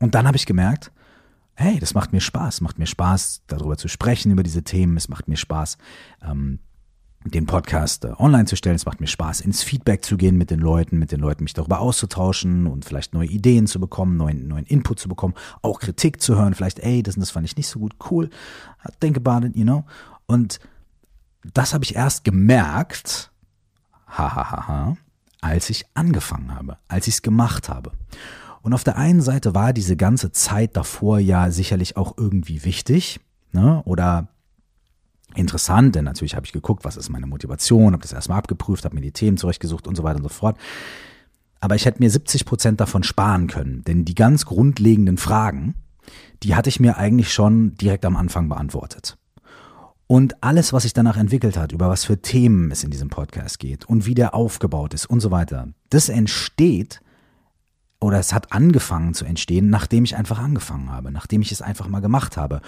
Und 0.02 0.16
dann 0.16 0.26
habe 0.26 0.37
ich 0.37 0.46
gemerkt, 0.46 0.90
hey, 1.54 1.78
das 1.78 1.94
macht 1.94 2.12
mir 2.12 2.20
Spaß, 2.20 2.60
macht 2.60 2.76
mir 2.76 2.87
Spaß, 2.87 3.43
darüber 3.46 3.76
zu 3.76 3.87
sprechen, 3.87 4.32
über 4.32 4.43
diese 4.43 4.64
Themen, 4.64 4.96
es 4.96 5.08
macht 5.08 5.28
mir 5.28 5.37
Spaß, 5.37 5.78
ähm, 6.28 6.58
den 7.25 7.46
Podcast 7.46 8.04
äh, 8.04 8.12
online 8.19 8.46
zu 8.46 8.56
stellen, 8.56 8.75
es 8.75 8.84
macht 8.84 9.00
mir 9.00 9.06
Spaß, 9.06 9.43
ins 9.43 9.62
Feedback 9.62 10.04
zu 10.04 10.16
gehen 10.16 10.37
mit 10.37 10.50
den 10.50 10.58
Leuten, 10.58 10.99
mit 10.99 11.12
den 11.12 11.20
Leuten 11.20 11.44
mich 11.44 11.52
darüber 11.52 11.78
auszutauschen 11.78 12.66
und 12.66 12.84
vielleicht 12.84 13.14
neue 13.14 13.28
Ideen 13.28 13.69
zu 13.69 13.78
bekommen, 13.78 14.16
neuen, 14.16 14.49
neuen 14.49 14.66
Input 14.66 14.99
zu 14.99 15.08
bekommen, 15.08 15.34
auch 15.62 15.78
Kritik 15.78 16.20
zu 16.20 16.34
hören, 16.34 16.55
vielleicht, 16.55 16.81
ey, 16.81 17.05
das 17.05 17.14
und 17.14 17.20
das 17.20 17.31
fand 17.31 17.46
ich 17.46 17.56
nicht 17.56 17.69
so 17.69 17.78
gut, 17.78 17.94
cool, 18.10 18.28
think 18.98 19.16
about 19.16 19.46
it, 19.46 19.55
you 19.55 19.62
know. 19.62 19.84
Und 20.26 20.58
das 21.55 21.75
habe 21.75 21.84
ich 21.84 21.94
erst 21.94 22.25
gemerkt, 22.25 23.31
hahaha, 24.08 24.34
ha, 24.34 24.50
ha, 24.50 24.66
ha, 24.66 24.96
als 25.40 25.70
ich 25.70 25.84
angefangen 25.94 26.52
habe, 26.52 26.76
als 26.88 27.06
ich 27.06 27.14
es 27.14 27.22
gemacht 27.22 27.69
habe. 27.69 27.93
Und 28.62 28.72
auf 28.72 28.84
der 28.84 28.96
einen 28.96 29.20
Seite 29.20 29.54
war 29.54 29.72
diese 29.72 29.96
ganze 29.96 30.30
Zeit 30.30 30.76
davor 30.76 31.18
ja 31.18 31.50
sicherlich 31.50 31.96
auch 31.96 32.16
irgendwie 32.16 32.64
wichtig, 32.64 33.20
ne? 33.52 33.82
Oder 33.84 34.28
interessant, 35.34 35.94
denn 35.96 36.04
natürlich 36.04 36.36
habe 36.36 36.46
ich 36.46 36.52
geguckt, 36.52 36.84
was 36.84 36.96
ist 36.96 37.08
meine 37.08 37.26
Motivation, 37.26 37.92
habe 37.92 38.02
das 38.02 38.12
erstmal 38.12 38.38
abgeprüft, 38.38 38.84
habe 38.84 38.94
mir 38.94 39.00
die 39.00 39.12
Themen 39.12 39.36
zurechtgesucht 39.36 39.86
und 39.88 39.96
so 39.96 40.02
weiter 40.02 40.18
und 40.18 40.22
so 40.22 40.28
fort. 40.28 40.56
Aber 41.60 41.74
ich 41.74 41.86
hätte 41.86 42.00
mir 42.00 42.10
70 42.10 42.44
Prozent 42.44 42.80
davon 42.80 43.02
sparen 43.02 43.46
können, 43.46 43.82
denn 43.84 44.04
die 44.04 44.14
ganz 44.14 44.44
grundlegenden 44.46 45.16
Fragen, 45.16 45.74
die 46.42 46.54
hatte 46.54 46.68
ich 46.68 46.80
mir 46.80 46.96
eigentlich 46.98 47.32
schon 47.32 47.74
direkt 47.76 48.04
am 48.04 48.16
Anfang 48.16 48.48
beantwortet. 48.48 49.16
Und 50.06 50.42
alles, 50.42 50.72
was 50.72 50.82
sich 50.82 50.92
danach 50.92 51.16
entwickelt 51.16 51.56
hat, 51.56 51.72
über 51.72 51.88
was 51.88 52.04
für 52.04 52.20
Themen 52.20 52.70
es 52.70 52.84
in 52.84 52.90
diesem 52.90 53.08
Podcast 53.08 53.58
geht 53.58 53.86
und 53.86 54.06
wie 54.06 54.14
der 54.14 54.34
aufgebaut 54.34 54.92
ist 54.92 55.06
und 55.06 55.20
so 55.20 55.30
weiter, 55.30 55.68
das 55.88 56.08
entsteht 56.08 57.00
oder 58.02 58.19
es 58.19 58.32
hat 58.32 58.52
angefangen 58.52 59.14
zu 59.14 59.25
entstehen, 59.25 59.70
nachdem 59.70 60.04
ich 60.04 60.16
einfach 60.16 60.38
angefangen 60.38 60.90
habe, 60.90 61.12
nachdem 61.12 61.40
ich 61.43 61.52
es 61.52 61.62
einfach 61.62 61.88
mal 61.88 62.00
gemacht 62.00 62.37
habe. 62.37 62.60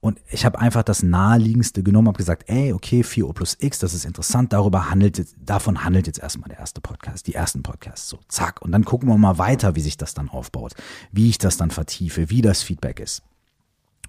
Und 0.00 0.18
ich 0.30 0.46
habe 0.46 0.58
einfach 0.58 0.82
das 0.82 1.02
naheliegendste 1.02 1.82
genommen, 1.82 2.08
habe 2.08 2.16
gesagt, 2.16 2.44
ey, 2.48 2.72
okay, 2.72 3.02
4O 3.02 3.34
plus 3.34 3.58
X, 3.60 3.80
das 3.80 3.92
ist 3.92 4.06
interessant, 4.06 4.52
darüber 4.52 4.88
handelt 4.88 5.18
jetzt, 5.18 5.36
davon 5.44 5.84
handelt 5.84 6.06
jetzt 6.06 6.20
erstmal 6.20 6.48
der 6.48 6.58
erste 6.58 6.80
Podcast, 6.80 7.26
die 7.26 7.34
ersten 7.34 7.62
Podcasts, 7.62 8.08
so, 8.08 8.18
zack. 8.28 8.62
Und 8.62 8.72
dann 8.72 8.86
gucken 8.86 9.10
wir 9.10 9.18
mal 9.18 9.36
weiter, 9.36 9.76
wie 9.76 9.82
sich 9.82 9.98
das 9.98 10.14
dann 10.14 10.30
aufbaut, 10.30 10.72
wie 11.12 11.28
ich 11.28 11.36
das 11.36 11.58
dann 11.58 11.70
vertiefe, 11.70 12.30
wie 12.30 12.40
das 12.40 12.62
Feedback 12.62 12.98
ist. 13.00 13.22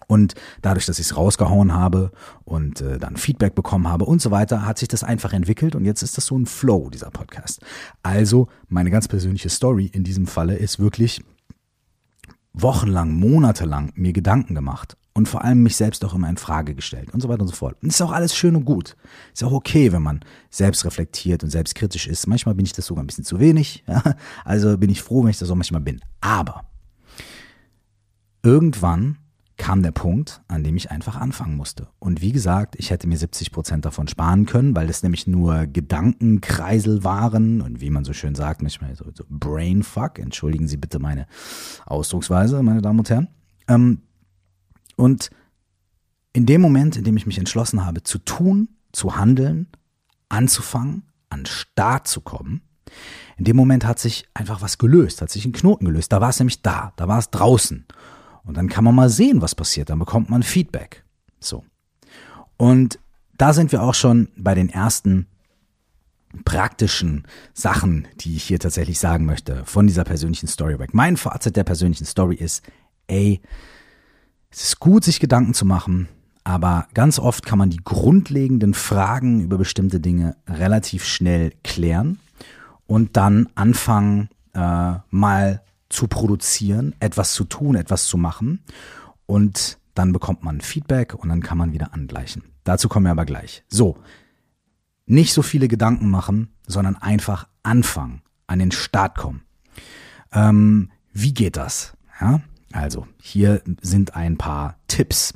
Und 0.08 0.36
dadurch, 0.62 0.86
dass 0.86 1.00
ich 1.00 1.08
es 1.08 1.18
rausgehauen 1.18 1.74
habe 1.74 2.12
und 2.44 2.82
äh, 2.82 2.98
dann 2.98 3.18
Feedback 3.18 3.56
bekommen 3.56 3.88
habe 3.88 4.06
und 4.06 4.22
so 4.22 4.32
weiter, 4.32 4.66
hat 4.66 4.78
sich 4.78 4.88
das 4.88 5.04
einfach 5.04 5.34
entwickelt 5.34 5.76
und 5.76 5.86
jetzt 5.86 6.02
ist 6.02 6.18
das 6.18 6.26
so 6.26 6.38
ein 6.38 6.46
Flow, 6.46 6.90
dieser 6.90 7.12
Podcast. 7.12 7.62
Also 8.04 8.48
meine 8.68 8.92
ganz 8.92 9.08
persönliche 9.08 9.50
Story 9.50 9.86
in 9.86 10.04
diesem 10.04 10.28
Falle 10.28 10.56
ist 10.56 10.80
wirklich 10.80 11.22
wochenlang, 12.54 13.14
monatelang 13.14 13.92
mir 13.96 14.14
Gedanken 14.14 14.56
gemacht 14.56 14.98
und 15.14 15.28
vor 15.28 15.44
allem 15.44 15.64
mich 15.64 15.76
selbst 15.76 16.04
auch 16.06 16.14
immer 16.14 16.30
in 16.30 16.38
Frage 16.38 16.76
gestellt 16.76 17.14
und 17.14 17.22
so 17.22 17.30
weiter 17.30 17.42
und 17.42 17.48
so 17.48 17.56
fort. 17.56 17.78
Und 17.82 17.90
ist 17.90 18.02
auch 18.02 18.12
alles 18.12 18.36
schön 18.36 18.56
und 18.56 18.66
gut. 18.66 18.96
Ist 19.34 19.44
auch 19.44 19.52
okay, 19.52 19.92
wenn 19.92 20.02
man 20.02 20.22
selbst 20.50 20.86
reflektiert 20.86 21.44
und 21.44 21.50
selbstkritisch 21.50 22.08
ist. 22.08 22.28
Manchmal 22.28 22.56
bin 22.56 22.66
ich 22.66 22.74
das 22.74 22.86
sogar 22.86 23.04
ein 23.04 23.08
bisschen 23.08 23.26
zu 23.26 23.40
wenig. 23.40 23.84
Ja? 23.92 24.16
Also 24.46 24.78
bin 24.78 24.90
ich 24.90 25.02
froh, 25.02 25.24
wenn 25.24 25.32
ich 25.32 25.40
das 25.40 25.50
auch 25.50 25.56
manchmal 25.56 25.82
bin. 25.82 26.02
Aber 26.22 26.64
irgendwann 28.42 29.18
kam 29.62 29.84
der 29.84 29.92
Punkt, 29.92 30.42
an 30.48 30.64
dem 30.64 30.76
ich 30.76 30.90
einfach 30.90 31.16
anfangen 31.16 31.56
musste. 31.56 31.88
Und 32.00 32.20
wie 32.20 32.32
gesagt, 32.32 32.74
ich 32.80 32.90
hätte 32.90 33.06
mir 33.06 33.16
70 33.16 33.52
Prozent 33.52 33.86
davon 33.86 34.08
sparen 34.08 34.48
können, 34.48 34.76
weil 34.76 34.90
es 34.90 35.04
nämlich 35.04 35.28
nur 35.28 35.68
Gedankenkreisel 35.68 37.04
waren 37.04 37.62
und 37.62 37.80
wie 37.80 37.92
man 37.92 38.04
so 38.04 38.12
schön 38.12 38.34
sagt, 38.34 38.64
manchmal 38.64 38.96
so, 38.96 39.06
so 39.14 39.24
Brainfuck. 39.30 40.18
Entschuldigen 40.18 40.68
Sie 40.68 40.78
bitte 40.78 40.98
meine 40.98 41.28
Ausdrucksweise, 41.86 42.64
meine 42.64 42.82
Damen 42.82 42.98
und 42.98 43.10
Herren. 43.12 43.28
Ähm, 43.68 44.02
und 44.96 45.30
in 46.34 46.48
dem 46.48 46.60
Moment, 46.60 46.98
in 46.98 47.04
dem 47.04 47.16
ich 47.16 47.28
mich 47.28 47.38
entschlossen 47.38 47.86
habe, 47.86 48.02
zu 48.02 48.18
tun, 48.18 48.68
zu 48.92 49.16
handeln, 49.16 49.68
anzufangen, 50.28 51.04
an 51.30 51.46
Start 51.46 52.08
zu 52.08 52.22
kommen, 52.22 52.64
in 53.38 53.46
dem 53.46 53.58
Moment 53.58 53.86
hat 53.86 54.00
sich 54.00 54.28
einfach 54.34 54.64
was 54.64 54.80
gelöst, 54.80 55.22
hat 55.22 55.30
sich 55.30 55.46
ein 55.46 55.52
Knoten 55.52 55.86
gelöst. 55.86 56.12
Da 56.12 56.20
war 56.20 56.30
es 56.30 56.40
nämlich 56.40 56.64
da, 56.64 56.94
da 56.96 57.08
war 57.08 57.20
es 57.20 57.30
draußen. 57.30 57.86
Und 58.44 58.58
dann 58.58 58.70
kann 58.70 58.84
man 58.84 58.96
mal 58.96 59.10
sehen, 59.10 59.42
was 59.42 59.56
passiert. 59.56 59.90
Dann 59.90 60.00
bekommt 60.00 60.30
man 60.30 60.44
Feedback. 60.44 61.04
So. 61.40 61.64
Und 62.58 63.00
da 63.38 63.54
sind 63.54 63.72
wir 63.72 63.84
auch 63.84 63.96
schon 63.96 64.30
bei 64.36 64.56
den 64.56 64.70
ersten 64.70 65.28
praktischen 66.46 67.26
Sachen, 67.54 68.08
die 68.20 68.36
ich 68.36 68.44
hier 68.44 68.60
tatsächlich 68.60 69.00
sagen 69.00 69.26
möchte 69.26 69.66
von 69.66 69.88
dieser 69.88 70.04
persönlichen 70.04 70.48
Story 70.48 70.80
weg. 70.80 70.94
Mein 70.94 71.18
Fazit 71.18 71.56
der 71.56 71.64
persönlichen 71.64 72.06
Story 72.06 72.36
ist, 72.36 72.64
ey, 73.08 73.42
es 74.50 74.64
ist 74.64 74.80
gut, 74.80 75.04
sich 75.04 75.20
Gedanken 75.20 75.54
zu 75.54 75.66
machen, 75.66 76.08
aber 76.44 76.88
ganz 76.94 77.20
oft 77.20 77.46
kann 77.46 77.60
man 77.60 77.70
die 77.70 77.84
grundlegenden 77.84 78.74
Fragen 78.74 79.42
über 79.42 79.58
bestimmte 79.58 80.00
Dinge 80.00 80.36
relativ 80.48 81.06
schnell 81.06 81.52
klären 81.64 82.20
und 82.88 83.18
dann 83.18 83.50
anfangen, 83.56 84.30
äh, 84.54 84.94
mal 85.10 85.62
zu 85.92 86.08
produzieren, 86.08 86.96
etwas 87.00 87.34
zu 87.34 87.44
tun, 87.44 87.76
etwas 87.76 88.06
zu 88.06 88.18
machen. 88.18 88.64
Und 89.26 89.78
dann 89.94 90.14
bekommt 90.14 90.44
man 90.44 90.62
Feedback 90.62 91.14
und 91.14 91.30
dann 91.30 91.42
kann 91.42 91.58
man 91.58 91.74
wieder 91.74 91.94
angleichen. 91.94 92.44
Dazu 92.64 92.90
kommen 92.90 93.06
wir 93.06 93.12
aber 93.12 93.26
gleich. 93.26 93.64
So, 93.68 93.98
nicht 95.06 95.34
so 95.34 95.42
viele 95.42 95.68
Gedanken 95.68 96.10
machen, 96.10 96.54
sondern 96.68 96.96
einfach 96.96 97.48
anfangen, 97.64 98.22
an 98.48 98.60
den 98.60 98.72
Start 98.72 99.18
kommen. 99.18 99.44
Ähm, 100.32 100.92
wie 101.12 101.34
geht 101.34 101.58
das? 101.58 101.94
Ja, 102.20 102.42
also 102.72 103.08
hier 103.20 103.62
sind 103.82 104.16
ein 104.16 104.38
paar 104.38 104.78
Tipps. 104.88 105.34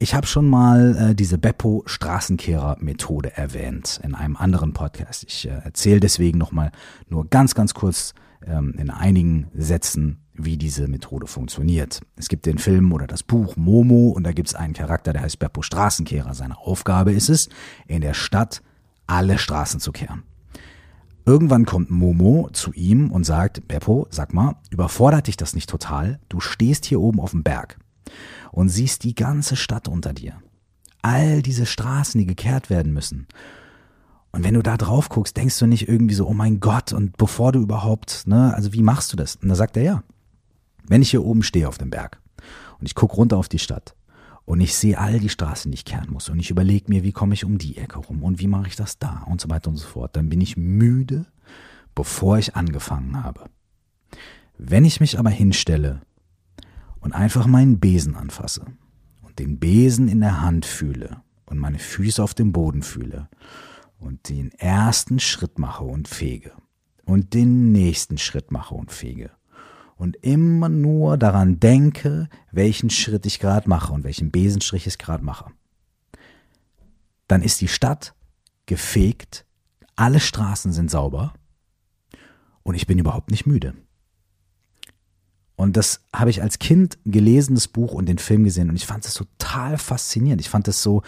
Ich 0.00 0.14
habe 0.14 0.26
schon 0.26 0.48
mal 0.48 1.10
äh, 1.10 1.14
diese 1.14 1.38
Beppo 1.38 1.82
Straßenkehrer 1.86 2.76
Methode 2.80 3.36
erwähnt 3.36 4.00
in 4.02 4.14
einem 4.14 4.36
anderen 4.36 4.72
Podcast. 4.72 5.24
Ich 5.28 5.46
äh, 5.46 5.50
erzähle 5.50 6.00
deswegen 6.00 6.38
noch 6.38 6.52
mal 6.52 6.72
nur 7.08 7.26
ganz 7.28 7.54
ganz 7.54 7.74
kurz 7.74 8.14
ähm, 8.46 8.74
in 8.78 8.90
einigen 8.90 9.48
Sätzen, 9.54 10.18
wie 10.34 10.56
diese 10.56 10.88
Methode 10.88 11.26
funktioniert. 11.26 12.00
Es 12.16 12.28
gibt 12.28 12.46
den 12.46 12.58
Film 12.58 12.92
oder 12.92 13.06
das 13.06 13.22
Buch 13.22 13.56
Momo 13.56 14.08
und 14.10 14.24
da 14.24 14.32
gibt 14.32 14.48
es 14.48 14.54
einen 14.54 14.74
Charakter, 14.74 15.12
der 15.12 15.22
heißt 15.22 15.38
Beppo 15.38 15.62
Straßenkehrer. 15.62 16.34
Seine 16.34 16.58
Aufgabe 16.58 17.12
ist 17.12 17.28
es, 17.28 17.48
in 17.86 18.00
der 18.00 18.14
Stadt 18.14 18.62
alle 19.06 19.38
Straßen 19.38 19.80
zu 19.80 19.92
kehren. 19.92 20.22
Irgendwann 21.26 21.66
kommt 21.66 21.90
Momo 21.90 22.48
zu 22.52 22.72
ihm 22.72 23.10
und 23.10 23.24
sagt, 23.24 23.68
Beppo, 23.68 24.06
sag 24.10 24.32
mal, 24.32 24.56
überfordert 24.70 25.26
dich 25.26 25.36
das 25.36 25.54
nicht 25.54 25.68
total? 25.68 26.20
Du 26.28 26.40
stehst 26.40 26.86
hier 26.86 27.00
oben 27.00 27.20
auf 27.20 27.32
dem 27.32 27.42
Berg 27.42 27.78
und 28.50 28.70
siehst 28.70 29.04
die 29.04 29.14
ganze 29.14 29.56
Stadt 29.56 29.88
unter 29.88 30.14
dir. 30.14 30.40
All 31.02 31.42
diese 31.42 31.66
Straßen, 31.66 32.18
die 32.18 32.26
gekehrt 32.26 32.70
werden 32.70 32.92
müssen. 32.92 33.26
Und 34.32 34.44
wenn 34.44 34.54
du 34.54 34.62
da 34.62 34.76
drauf 34.76 35.08
guckst, 35.08 35.36
denkst 35.36 35.58
du 35.58 35.66
nicht 35.66 35.88
irgendwie 35.88 36.14
so, 36.14 36.26
oh 36.26 36.34
mein 36.34 36.60
Gott, 36.60 36.92
und 36.92 37.16
bevor 37.16 37.52
du 37.52 37.60
überhaupt, 37.60 38.26
ne, 38.26 38.54
also 38.54 38.72
wie 38.72 38.82
machst 38.82 39.12
du 39.12 39.16
das? 39.16 39.36
Und 39.36 39.48
da 39.48 39.54
sagt 39.54 39.76
er 39.76 39.82
ja. 39.82 40.02
Wenn 40.86 41.02
ich 41.02 41.10
hier 41.10 41.24
oben 41.24 41.42
stehe 41.42 41.68
auf 41.68 41.78
dem 41.78 41.90
Berg 41.90 42.20
und 42.78 42.86
ich 42.86 42.94
gucke 42.94 43.16
runter 43.16 43.36
auf 43.36 43.48
die 43.48 43.58
Stadt 43.58 43.94
und 44.44 44.60
ich 44.60 44.74
sehe 44.74 44.98
all 44.98 45.18
die 45.20 45.28
Straßen, 45.28 45.70
die 45.70 45.76
ich 45.76 45.84
kehren 45.84 46.10
muss 46.10 46.28
und 46.28 46.38
ich 46.38 46.50
überlege 46.50 46.86
mir, 46.88 47.02
wie 47.02 47.12
komme 47.12 47.34
ich 47.34 47.44
um 47.44 47.58
die 47.58 47.76
Ecke 47.76 47.98
rum 47.98 48.22
und 48.22 48.38
wie 48.38 48.46
mache 48.46 48.68
ich 48.68 48.76
das 48.76 48.98
da 48.98 49.24
und 49.26 49.40
so 49.40 49.50
weiter 49.50 49.68
und 49.68 49.76
so 49.76 49.86
fort, 49.86 50.16
dann 50.16 50.30
bin 50.30 50.40
ich 50.40 50.56
müde, 50.56 51.26
bevor 51.94 52.38
ich 52.38 52.56
angefangen 52.56 53.22
habe. 53.22 53.44
Wenn 54.56 54.84
ich 54.84 55.00
mich 55.00 55.18
aber 55.18 55.30
hinstelle 55.30 56.00
und 57.00 57.12
einfach 57.12 57.46
meinen 57.46 57.80
Besen 57.80 58.16
anfasse 58.16 58.64
und 59.22 59.38
den 59.38 59.58
Besen 59.58 60.08
in 60.08 60.20
der 60.20 60.40
Hand 60.40 60.64
fühle 60.64 61.22
und 61.44 61.58
meine 61.58 61.78
Füße 61.78 62.22
auf 62.22 62.34
dem 62.34 62.52
Boden 62.52 62.82
fühle 62.82 63.28
und 63.98 64.28
den 64.28 64.52
ersten 64.52 65.20
Schritt 65.20 65.58
mache 65.58 65.84
und 65.84 66.08
fege 66.08 66.52
und 67.04 67.34
den 67.34 67.72
nächsten 67.72 68.18
Schritt 68.18 68.50
mache 68.50 68.74
und 68.74 68.92
fege 68.92 69.30
und 69.96 70.16
immer 70.16 70.68
nur 70.68 71.16
daran 71.16 71.58
denke, 71.60 72.28
welchen 72.52 72.88
Schritt 72.88 73.26
ich 73.26 73.40
gerade 73.40 73.68
mache 73.68 73.92
und 73.92 74.04
welchen 74.04 74.30
Besenstrich 74.30 74.86
ich 74.86 74.96
gerade 74.98 75.24
mache, 75.24 75.50
dann 77.26 77.42
ist 77.42 77.60
die 77.60 77.68
Stadt 77.68 78.14
gefegt, 78.66 79.44
alle 79.96 80.20
Straßen 80.20 80.72
sind 80.72 80.90
sauber 80.90 81.34
und 82.62 82.74
ich 82.74 82.86
bin 82.86 82.98
überhaupt 82.98 83.30
nicht 83.30 83.46
müde. 83.46 83.74
Und 85.56 85.76
das 85.76 86.04
habe 86.14 86.30
ich 86.30 86.40
als 86.40 86.60
Kind 86.60 86.98
gelesen, 87.04 87.56
das 87.56 87.66
Buch 87.66 87.92
und 87.92 88.06
den 88.06 88.18
Film 88.18 88.44
gesehen 88.44 88.70
und 88.70 88.76
ich 88.76 88.86
fand 88.86 89.04
es 89.04 89.14
total 89.14 89.76
faszinierend. 89.76 90.40
Ich 90.40 90.48
fand 90.48 90.68
es 90.68 90.80
so, 90.80 91.02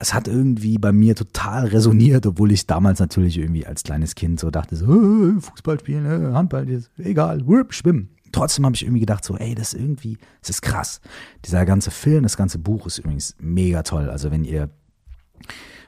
es 0.00 0.14
hat 0.14 0.26
irgendwie 0.26 0.78
bei 0.78 0.92
mir 0.92 1.14
total 1.14 1.66
resoniert, 1.66 2.26
obwohl 2.26 2.50
ich 2.52 2.66
damals 2.66 2.98
natürlich 2.98 3.38
irgendwie 3.38 3.66
als 3.66 3.82
kleines 3.82 4.14
Kind 4.14 4.40
so 4.40 4.50
dachte, 4.50 4.74
so, 4.74 4.86
Fußball 4.86 5.78
spielen, 5.78 6.34
Handball, 6.34 6.66
egal, 6.98 7.44
schwimmen. 7.68 8.08
Trotzdem 8.32 8.64
habe 8.64 8.74
ich 8.74 8.82
irgendwie 8.82 9.00
gedacht, 9.00 9.24
so, 9.24 9.36
ey, 9.36 9.54
das 9.54 9.74
ist 9.74 9.80
irgendwie, 9.80 10.16
das 10.40 10.50
ist 10.50 10.62
krass. 10.62 11.00
Dieser 11.44 11.66
ganze 11.66 11.90
Film, 11.90 12.22
das 12.22 12.36
ganze 12.36 12.58
Buch 12.58 12.86
ist 12.86 12.98
übrigens 12.98 13.36
mega 13.38 13.82
toll. 13.82 14.08
Also 14.08 14.30
wenn 14.30 14.44
ihr 14.44 14.70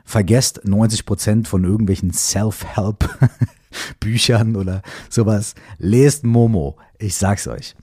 vergesst 0.05 0.61
90 0.65 1.07
Prozent 1.07 1.49
von 1.49 1.65
irgendwelchen 1.65 2.13
Self-Help 2.13 3.09
Büchern 4.01 4.57
oder 4.57 4.83
sowas. 5.09 5.55
Lest 5.79 6.25
Momo. 6.25 6.77
Ich 6.99 7.15
sag's 7.15 7.47
euch. 7.49 7.75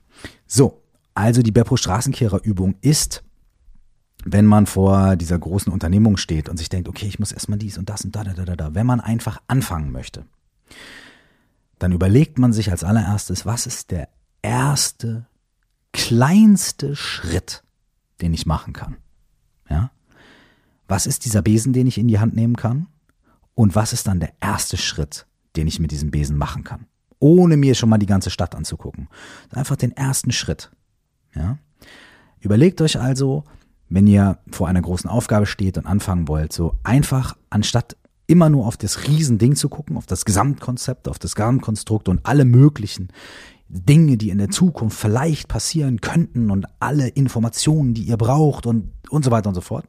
So. 0.46 0.84
Also 1.16 1.42
die 1.42 1.52
Beppo 1.52 1.76
Straßenkehrerübung 1.76 2.76
ist, 2.82 3.24
wenn 4.26 4.46
man 4.46 4.66
vor 4.66 5.16
dieser 5.16 5.40
großen 5.40 5.72
Unternehmung 5.72 6.18
steht 6.18 6.50
und 6.50 6.58
sich 6.58 6.70
denkt, 6.70 6.90
okay, 6.90 7.08
ich 7.08 7.20
muss 7.20 7.32
erstmal 7.32 7.60
dies 7.60 7.78
und 7.78 7.90
das 7.90 8.04
und 8.04 8.16
da, 8.16 8.24
da, 8.24 8.34
da, 8.34 8.56
da, 8.56 8.76
wenn 8.76 8.86
man 8.86 9.00
einfach 9.00 9.42
anfangen 9.48 9.92
möchte, 9.92 10.26
dann 11.78 11.92
überlegt 11.92 12.38
man 12.38 12.52
sich 12.52 12.72
als 12.72 12.84
allererstes, 12.84 13.46
was 13.46 13.66
ist 13.66 13.92
der 13.92 14.10
erste, 14.42 15.26
kleinste 15.94 16.96
Schritt, 16.96 17.64
den 18.22 18.34
ich 18.34 18.46
machen 18.46 18.74
kann? 18.74 18.98
Ja? 19.70 19.92
Was 20.88 21.06
ist 21.08 21.26
dieser 21.26 21.42
Besen, 21.42 21.72
den 21.72 21.88
ich 21.88 21.98
in 21.98 22.08
die 22.08 22.20
Hand 22.20 22.36
nehmen 22.36 22.58
kann? 22.58 22.88
Und 23.56 23.76
was 23.76 23.94
ist 23.94 24.08
dann 24.08 24.20
der 24.20 24.34
erste 24.42 24.78
Schritt, 24.78 25.26
den 25.56 25.68
ich 25.68 25.80
mit 25.80 25.92
diesem 25.92 26.12
Besen 26.12 26.38
machen 26.38 26.64
kann. 26.64 26.86
Ohne 27.20 27.58
mir 27.58 27.76
schon 27.76 27.90
mal 27.90 27.98
die 27.98 28.06
ganze 28.06 28.30
Stadt 28.30 28.56
anzugucken. 28.56 29.10
Einfach 29.52 29.76
den 29.76 29.92
ersten 29.92 30.32
Schritt. 30.32 30.72
Ja? 31.36 31.58
Überlegt 32.40 32.82
euch 32.82 33.00
also, 33.00 33.44
wenn 33.90 34.08
ihr 34.08 34.38
vor 34.52 34.68
einer 34.68 34.82
großen 34.82 35.10
Aufgabe 35.10 35.46
steht 35.46 35.78
und 35.78 35.86
anfangen 35.86 36.28
wollt, 36.28 36.54
so 36.54 36.76
einfach 36.84 37.36
anstatt 37.50 37.98
immer 38.28 38.50
nur 38.50 38.68
auf 38.68 38.78
das 38.78 39.08
Riesending 39.08 39.56
zu 39.56 39.70
gucken, 39.70 39.98
auf 39.98 40.06
das 40.06 40.24
Gesamtkonzept, 40.24 41.08
auf 41.08 41.18
das 41.18 41.36
Gesamtkonstrukt 41.36 42.08
und 42.08 42.20
alle 42.24 42.46
möglichen 42.46 43.10
Dinge, 43.68 44.18
die 44.18 44.30
in 44.30 44.38
der 44.38 44.50
Zukunft 44.50 45.00
vielleicht 45.00 45.48
passieren 45.48 46.02
könnten 46.02 46.52
und 46.52 46.66
alle 46.80 47.08
Informationen, 47.08 47.94
die 47.94 48.04
ihr 48.04 48.18
braucht 48.18 48.66
und, 48.66 48.92
und 49.10 49.26
so 49.26 49.32
weiter 49.32 49.50
und 49.50 49.56
so 49.56 49.62
fort. 49.62 49.86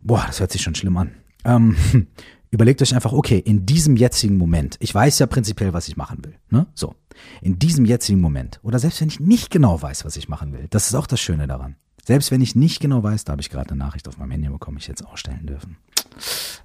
Boah, 0.00 0.24
das 0.26 0.40
hört 0.40 0.52
sich 0.52 0.62
schon 0.62 0.74
schlimm 0.74 0.96
an. 0.96 1.12
Ähm, 1.44 1.76
Überlegt 2.52 2.82
euch 2.82 2.94
einfach, 2.94 3.12
okay, 3.12 3.38
in 3.38 3.64
diesem 3.64 3.94
jetzigen 3.96 4.36
Moment, 4.36 4.76
ich 4.80 4.92
weiß 4.92 5.20
ja 5.20 5.26
prinzipiell, 5.26 5.72
was 5.72 5.86
ich 5.86 5.96
machen 5.96 6.24
will, 6.24 6.34
ne? 6.50 6.66
So. 6.74 6.96
In 7.42 7.60
diesem 7.60 7.84
jetzigen 7.84 8.20
Moment, 8.20 8.58
oder 8.64 8.80
selbst 8.80 9.00
wenn 9.00 9.08
ich 9.08 9.20
nicht 9.20 9.50
genau 9.50 9.80
weiß, 9.80 10.04
was 10.04 10.16
ich 10.16 10.28
machen 10.28 10.52
will, 10.52 10.66
das 10.68 10.88
ist 10.88 10.96
auch 10.96 11.06
das 11.06 11.20
Schöne 11.20 11.46
daran. 11.46 11.76
Selbst 12.04 12.30
wenn 12.30 12.40
ich 12.40 12.54
nicht 12.54 12.80
genau 12.80 13.02
weiß, 13.02 13.24
da 13.24 13.32
habe 13.32 13.42
ich 13.42 13.50
gerade 13.50 13.70
eine 13.70 13.78
Nachricht 13.78 14.08
auf 14.08 14.18
meinem 14.18 14.32
Handy 14.32 14.48
bekommen, 14.48 14.78
ich 14.78 14.86
jetzt 14.86 15.04
ausstellen 15.04 15.46
dürfen. 15.46 15.76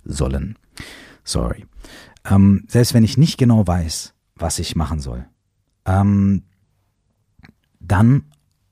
Sollen. 0.04 0.58
Sorry. 1.24 1.66
Ähm, 2.24 2.66
selbst 2.68 2.94
wenn 2.94 3.04
ich 3.04 3.18
nicht 3.18 3.38
genau 3.38 3.66
weiß, 3.66 4.14
was 4.36 4.60
ich 4.60 4.76
machen 4.76 5.00
soll, 5.00 5.26
ähm, 5.86 6.44
dann, 7.80 8.26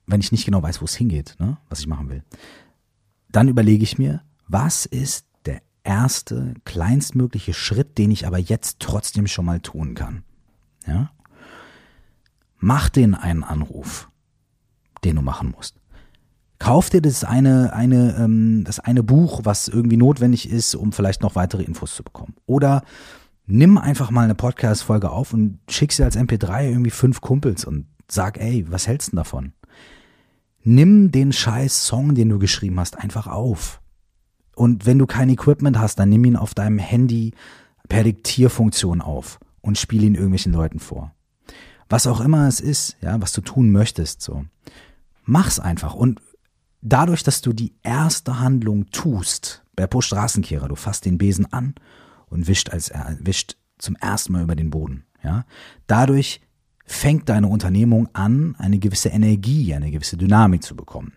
wenn 0.07 0.21
ich 0.21 0.31
nicht 0.31 0.45
genau 0.45 0.61
weiß, 0.61 0.81
wo 0.81 0.85
es 0.85 0.95
hingeht, 0.95 1.35
ne, 1.39 1.57
was 1.69 1.79
ich 1.79 1.87
machen 1.87 2.09
will, 2.09 2.23
dann 3.31 3.47
überlege 3.47 3.83
ich 3.83 3.97
mir, 3.97 4.21
was 4.47 4.85
ist 4.85 5.25
erste, 5.83 6.53
kleinstmögliche 6.65 7.53
Schritt, 7.53 7.97
den 7.97 8.11
ich 8.11 8.25
aber 8.25 8.37
jetzt 8.37 8.79
trotzdem 8.79 9.27
schon 9.27 9.45
mal 9.45 9.59
tun 9.59 9.95
kann. 9.95 10.23
Ja? 10.87 11.11
Mach 12.57 12.89
den 12.89 13.15
einen 13.15 13.43
Anruf, 13.43 14.09
den 15.03 15.17
du 15.17 15.21
machen 15.21 15.51
musst. 15.51 15.75
Kauf 16.63 16.89
dir 16.89 17.01
das 17.01 17.25
eine, 17.25 17.73
eine, 17.73 18.15
ähm, 18.17 18.63
das 18.63 18.79
eine 18.79 19.03
Buch, 19.03 19.41
was 19.43 19.67
irgendwie 19.67 19.97
notwendig 19.97 20.49
ist, 20.49 20.75
um 20.75 20.93
vielleicht 20.93 21.21
noch 21.21 21.35
weitere 21.35 21.61
Infos 21.61 21.93
zu 21.93 22.03
bekommen. 22.05 22.35
Oder 22.45 22.83
nimm 23.45 23.77
einfach 23.77 24.11
mal 24.11 24.23
eine 24.23 24.33
Podcast-Folge 24.33 25.09
auf 25.09 25.33
und 25.33 25.59
schick 25.69 25.91
sie 25.91 26.05
als 26.05 26.15
MP3 26.15 26.69
irgendwie 26.69 26.91
fünf 26.91 27.19
Kumpels 27.19 27.65
und 27.65 27.87
sag, 28.09 28.39
ey, 28.39 28.65
was 28.71 28.87
hältst 28.87 29.11
du 29.11 29.17
davon? 29.17 29.51
Nimm 30.63 31.11
den 31.11 31.33
scheiß 31.33 31.85
Song, 31.85 32.15
den 32.15 32.29
du 32.29 32.39
geschrieben 32.39 32.79
hast, 32.79 32.97
einfach 32.97 33.27
auf. 33.27 33.81
Und 34.55 34.85
wenn 34.85 34.99
du 34.99 35.05
kein 35.05 35.27
Equipment 35.27 35.77
hast, 35.77 35.99
dann 35.99 36.07
nimm 36.07 36.23
ihn 36.23 36.37
auf 36.37 36.53
deinem 36.53 36.79
Handy 36.79 37.33
per 37.89 38.05
Diktierfunktion 38.05 39.01
auf 39.01 39.37
und 39.59 39.77
spiel 39.77 40.05
ihn 40.05 40.15
irgendwelchen 40.15 40.53
Leuten 40.53 40.79
vor. 40.79 41.13
Was 41.89 42.07
auch 42.07 42.21
immer 42.21 42.47
es 42.47 42.61
ist, 42.61 42.95
ja, 43.01 43.19
was 43.19 43.33
du 43.33 43.41
tun 43.41 43.69
möchtest, 43.69 44.21
so. 44.21 44.45
Mach's 45.25 45.59
einfach. 45.59 45.93
Und 45.93 46.21
dadurch, 46.83 47.23
dass 47.23 47.41
du 47.41 47.53
die 47.53 47.73
erste 47.81 48.39
Handlung 48.39 48.89
tust, 48.91 49.63
Beppo 49.75 50.01
Straßenkehrer, 50.01 50.67
du 50.67 50.75
fasst 50.75 51.05
den 51.05 51.17
Besen 51.17 51.51
an 51.51 51.73
und 52.27 52.47
wischt 52.47 52.69
als, 52.69 52.89
äh, 52.89 53.15
wischt 53.19 53.55
zum 53.79 53.95
ersten 53.95 54.33
Mal 54.33 54.43
über 54.43 54.55
den 54.55 54.69
Boden, 54.69 55.05
ja. 55.23 55.45
Dadurch 55.87 56.41
fängt 56.85 57.29
deine 57.29 57.47
Unternehmung 57.47 58.09
an, 58.13 58.55
eine 58.59 58.77
gewisse 58.77 59.09
Energie, 59.09 59.73
eine 59.73 59.89
gewisse 59.89 60.17
Dynamik 60.17 60.63
zu 60.63 60.75
bekommen. 60.75 61.13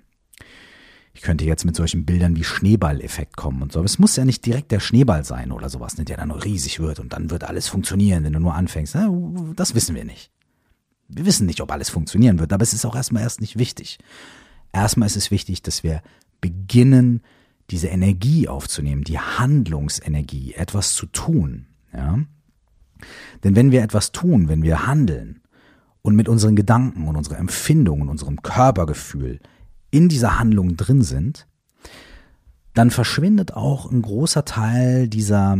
Ich 1.12 1.22
könnte 1.22 1.44
jetzt 1.44 1.64
mit 1.64 1.74
solchen 1.74 2.04
Bildern 2.04 2.36
wie 2.36 2.44
Schneeballeffekt 2.44 3.36
kommen 3.36 3.62
und 3.62 3.72
so. 3.72 3.78
Aber 3.78 3.86
es 3.86 3.98
muss 3.98 4.16
ja 4.16 4.26
nicht 4.26 4.44
direkt 4.44 4.70
der 4.70 4.80
Schneeball 4.80 5.24
sein 5.24 5.50
oder 5.50 5.70
sowas, 5.70 5.96
der 5.96 6.16
dann 6.16 6.28
nur 6.28 6.44
riesig 6.44 6.78
wird 6.78 7.00
und 7.00 7.14
dann 7.14 7.30
wird 7.30 7.44
alles 7.44 7.68
funktionieren, 7.68 8.22
wenn 8.22 8.34
du 8.34 8.38
nur 8.38 8.54
anfängst. 8.54 8.96
Das 9.56 9.74
wissen 9.74 9.94
wir 9.94 10.04
nicht. 10.04 10.30
Wir 11.08 11.24
wissen 11.24 11.46
nicht, 11.46 11.62
ob 11.62 11.72
alles 11.72 11.88
funktionieren 11.88 12.38
wird, 12.38 12.52
aber 12.52 12.62
es 12.62 12.74
ist 12.74 12.84
auch 12.84 12.94
erstmal 12.94 13.22
erst 13.22 13.40
nicht 13.40 13.56
wichtig. 13.56 13.98
Erstmal 14.76 15.06
ist 15.06 15.16
es 15.16 15.30
wichtig, 15.30 15.62
dass 15.62 15.82
wir 15.82 16.02
beginnen, 16.42 17.22
diese 17.70 17.88
Energie 17.88 18.46
aufzunehmen, 18.46 19.04
die 19.04 19.18
Handlungsenergie, 19.18 20.52
etwas 20.52 20.94
zu 20.94 21.06
tun. 21.06 21.64
Ja? 21.94 22.18
Denn 23.42 23.56
wenn 23.56 23.70
wir 23.70 23.82
etwas 23.82 24.12
tun, 24.12 24.48
wenn 24.48 24.62
wir 24.62 24.86
handeln 24.86 25.40
und 26.02 26.14
mit 26.14 26.28
unseren 26.28 26.56
Gedanken 26.56 27.08
und 27.08 27.16
unserer 27.16 27.38
Empfindung 27.38 28.02
und 28.02 28.10
unserem 28.10 28.42
Körpergefühl 28.42 29.40
in 29.90 30.10
dieser 30.10 30.38
Handlung 30.38 30.76
drin 30.76 31.00
sind, 31.00 31.46
dann 32.74 32.90
verschwindet 32.90 33.54
auch 33.54 33.90
ein 33.90 34.02
großer 34.02 34.44
Teil 34.44 35.08
dieser, 35.08 35.58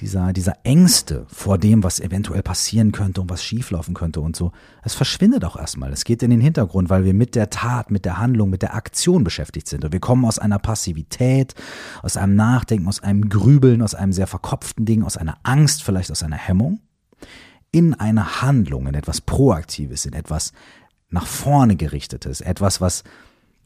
dieser, 0.00 0.32
dieser 0.32 0.56
Ängste 0.64 1.26
vor 1.28 1.58
dem, 1.58 1.84
was 1.84 2.00
eventuell 2.00 2.42
passieren 2.42 2.92
könnte 2.92 3.20
und 3.20 3.30
was 3.30 3.44
schieflaufen 3.44 3.94
könnte 3.94 4.20
und 4.20 4.34
so. 4.34 4.52
Es 4.82 4.94
verschwindet 4.94 5.44
auch 5.44 5.56
erstmal. 5.56 5.92
Es 5.92 6.04
geht 6.04 6.22
in 6.22 6.30
den 6.30 6.40
Hintergrund, 6.40 6.88
weil 6.88 7.04
wir 7.04 7.14
mit 7.14 7.34
der 7.34 7.50
Tat, 7.50 7.90
mit 7.90 8.04
der 8.04 8.18
Handlung, 8.18 8.50
mit 8.50 8.62
der 8.62 8.74
Aktion 8.74 9.24
beschäftigt 9.24 9.68
sind. 9.68 9.84
Und 9.84 9.92
wir 9.92 10.00
kommen 10.00 10.24
aus 10.24 10.38
einer 10.38 10.58
Passivität, 10.58 11.54
aus 12.02 12.16
einem 12.16 12.34
Nachdenken, 12.34 12.88
aus 12.88 13.02
einem 13.02 13.28
Grübeln, 13.28 13.82
aus 13.82 13.94
einem 13.94 14.12
sehr 14.12 14.26
verkopften 14.26 14.86
Ding, 14.86 15.02
aus 15.02 15.16
einer 15.16 15.38
Angst, 15.42 15.82
vielleicht 15.82 16.10
aus 16.10 16.22
einer 16.22 16.36
Hemmung, 16.36 16.80
in 17.70 17.94
eine 17.94 18.42
Handlung, 18.42 18.86
in 18.86 18.94
etwas 18.94 19.20
Proaktives, 19.20 20.06
in 20.06 20.14
etwas 20.14 20.52
nach 21.10 21.26
vorne 21.26 21.76
gerichtetes, 21.76 22.40
etwas, 22.40 22.80
was 22.80 23.04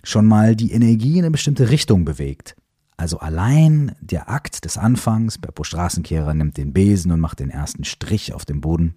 schon 0.02 0.26
mal 0.26 0.56
die 0.56 0.72
Energie 0.72 1.18
in 1.18 1.24
eine 1.24 1.30
bestimmte 1.30 1.70
Richtung 1.70 2.04
bewegt. 2.04 2.56
Also 2.96 3.18
allein 3.18 3.96
der 4.00 4.30
Akt 4.30 4.64
des 4.64 4.78
Anfangs, 4.78 5.38
Beppo 5.38 5.64
Straßenkehrer 5.64 6.34
nimmt 6.34 6.56
den 6.56 6.72
Besen 6.72 7.10
und 7.12 7.20
macht 7.20 7.40
den 7.40 7.50
ersten 7.50 7.84
Strich 7.84 8.32
auf 8.32 8.44
dem 8.44 8.60
Boden, 8.60 8.94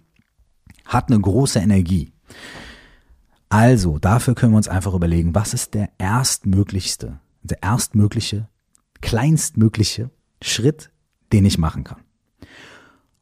hat 0.84 1.10
eine 1.10 1.20
große 1.20 1.58
Energie. 1.58 2.12
Also, 3.48 3.98
dafür 3.98 4.34
können 4.34 4.52
wir 4.52 4.58
uns 4.58 4.68
einfach 4.68 4.94
überlegen, 4.94 5.34
was 5.34 5.54
ist 5.54 5.74
der 5.74 5.90
erstmöglichste, 5.98 7.18
der 7.42 7.62
erstmögliche, 7.62 8.48
kleinstmögliche 9.00 10.10
Schritt, 10.42 10.90
den 11.32 11.46
ich 11.46 11.58
machen 11.58 11.84
kann. 11.84 12.02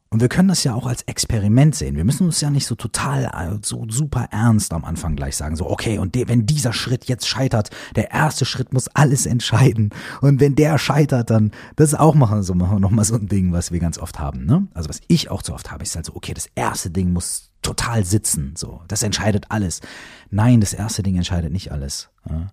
Und 0.09 0.21
wir 0.21 0.29
können 0.29 0.47
das 0.47 0.63
ja 0.63 0.73
auch 0.73 0.87
als 0.87 1.01
Experiment 1.03 1.75
sehen. 1.75 1.97
Wir 1.97 2.05
müssen 2.05 2.25
uns 2.25 2.39
ja 2.39 2.49
nicht 2.49 2.65
so 2.65 2.75
total, 2.75 3.25
äh, 3.25 3.59
so 3.61 3.85
super 3.89 4.29
ernst 4.31 4.71
am 4.73 4.85
Anfang 4.85 5.17
gleich 5.17 5.35
sagen, 5.35 5.57
so, 5.57 5.69
okay, 5.69 5.97
und 5.97 6.15
de, 6.15 6.29
wenn 6.29 6.45
dieser 6.45 6.71
Schritt 6.71 7.05
jetzt 7.05 7.27
scheitert, 7.27 7.71
der 7.95 8.11
erste 8.11 8.45
Schritt 8.45 8.71
muss 8.71 8.87
alles 8.87 9.25
entscheiden. 9.25 9.89
Und 10.21 10.39
wenn 10.39 10.55
der 10.55 10.77
scheitert, 10.77 11.29
dann, 11.29 11.51
das 11.75 11.89
ist 11.89 11.99
auch 11.99 12.15
mal 12.15 12.41
so, 12.43 12.53
nochmal 12.53 13.03
so 13.03 13.15
ein 13.15 13.27
Ding, 13.27 13.51
was 13.51 13.71
wir 13.71 13.79
ganz 13.79 13.97
oft 13.97 14.17
haben, 14.17 14.45
ne? 14.45 14.67
Also 14.73 14.87
was 14.87 15.01
ich 15.07 15.29
auch 15.29 15.43
so 15.43 15.53
oft 15.53 15.71
habe, 15.71 15.83
ist 15.83 15.95
halt 15.95 16.05
so, 16.05 16.15
okay, 16.15 16.33
das 16.33 16.47
erste 16.55 16.89
Ding 16.89 17.11
muss 17.11 17.51
total 17.61 18.05
sitzen, 18.05 18.53
so. 18.55 18.81
Das 18.87 19.03
entscheidet 19.03 19.47
alles. 19.49 19.81
Nein, 20.29 20.61
das 20.61 20.73
erste 20.73 21.03
Ding 21.03 21.17
entscheidet 21.17 21.51
nicht 21.51 21.73
alles. 21.73 22.09
Ja? 22.29 22.47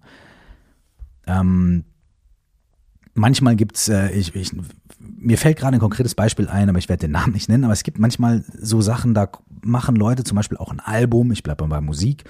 Ähm, 1.27 1.85
manchmal 3.15 3.57
gibt's, 3.57 3.89
äh, 3.89 4.11
ich, 4.11 4.35
ich, 4.35 4.53
mir 4.99 5.39
fällt 5.39 5.59
gerade 5.59 5.77
ein 5.77 5.81
konkretes 5.81 6.15
Beispiel 6.15 6.49
ein, 6.49 6.69
aber 6.69 6.79
ich 6.79 6.89
werde 6.89 7.07
den 7.07 7.13
Namen 7.13 7.33
nicht 7.33 7.49
nennen, 7.49 7.65
aber 7.65 7.73
es 7.73 7.83
gibt 7.83 7.99
manchmal 7.99 8.45
so 8.61 8.81
Sachen, 8.81 9.15
da 9.15 9.29
machen 9.63 9.97
Leute 9.97 10.25
zum 10.25 10.37
Beispiel 10.37 10.59
auch 10.59 10.71
ein 10.71 10.81
Album, 10.81 11.33
ich 11.33 11.43
bleibe 11.43 11.67
bei 11.67 11.81
Musik, 11.81 12.25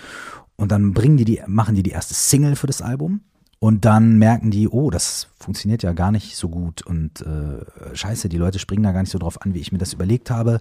und 0.56 0.70
dann 0.70 0.92
bringen 0.92 1.16
die 1.16 1.24
die, 1.24 1.42
machen 1.46 1.74
die 1.74 1.82
die 1.82 1.90
erste 1.90 2.14
Single 2.14 2.54
für 2.56 2.68
das 2.68 2.80
Album 2.80 3.20
und 3.58 3.84
dann 3.84 4.18
merken 4.18 4.50
die, 4.50 4.68
oh, 4.68 4.90
das 4.90 5.28
funktioniert 5.38 5.82
ja 5.82 5.92
gar 5.92 6.12
nicht 6.12 6.36
so 6.36 6.48
gut 6.48 6.82
und 6.82 7.22
äh, 7.22 7.96
scheiße, 7.96 8.28
die 8.28 8.38
Leute 8.38 8.58
springen 8.58 8.82
da 8.82 8.92
gar 8.92 9.00
nicht 9.00 9.10
so 9.10 9.18
drauf 9.18 9.42
an, 9.42 9.54
wie 9.54 9.60
ich 9.60 9.72
mir 9.72 9.78
das 9.78 9.92
überlegt 9.92 10.30
habe. 10.30 10.60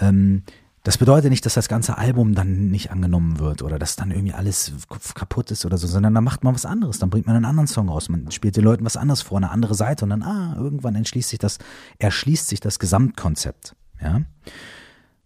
Ähm, 0.00 0.42
das 0.88 0.96
bedeutet 0.96 1.28
nicht, 1.28 1.44
dass 1.44 1.52
das 1.52 1.68
ganze 1.68 1.98
Album 1.98 2.34
dann 2.34 2.70
nicht 2.70 2.90
angenommen 2.90 3.40
wird 3.40 3.60
oder 3.60 3.78
dass 3.78 3.94
dann 3.96 4.10
irgendwie 4.10 4.32
alles 4.32 4.72
kaputt 5.14 5.50
ist 5.50 5.66
oder 5.66 5.76
so, 5.76 5.86
sondern 5.86 6.14
dann 6.14 6.24
macht 6.24 6.44
man 6.44 6.54
was 6.54 6.64
anderes. 6.64 6.98
Dann 6.98 7.10
bringt 7.10 7.26
man 7.26 7.36
einen 7.36 7.44
anderen 7.44 7.66
Song 7.66 7.90
raus. 7.90 8.08
Man 8.08 8.30
spielt 8.30 8.56
den 8.56 8.64
Leuten 8.64 8.86
was 8.86 8.96
anderes 8.96 9.20
vor, 9.20 9.36
eine 9.36 9.50
andere 9.50 9.74
Seite 9.74 10.06
und 10.06 10.08
dann, 10.08 10.22
ah, 10.22 10.54
irgendwann 10.56 10.94
entschließt 10.94 11.28
sich 11.28 11.38
das, 11.38 11.58
erschließt 11.98 12.48
sich 12.48 12.60
das 12.60 12.78
Gesamtkonzept. 12.78 13.76
Ja. 14.02 14.22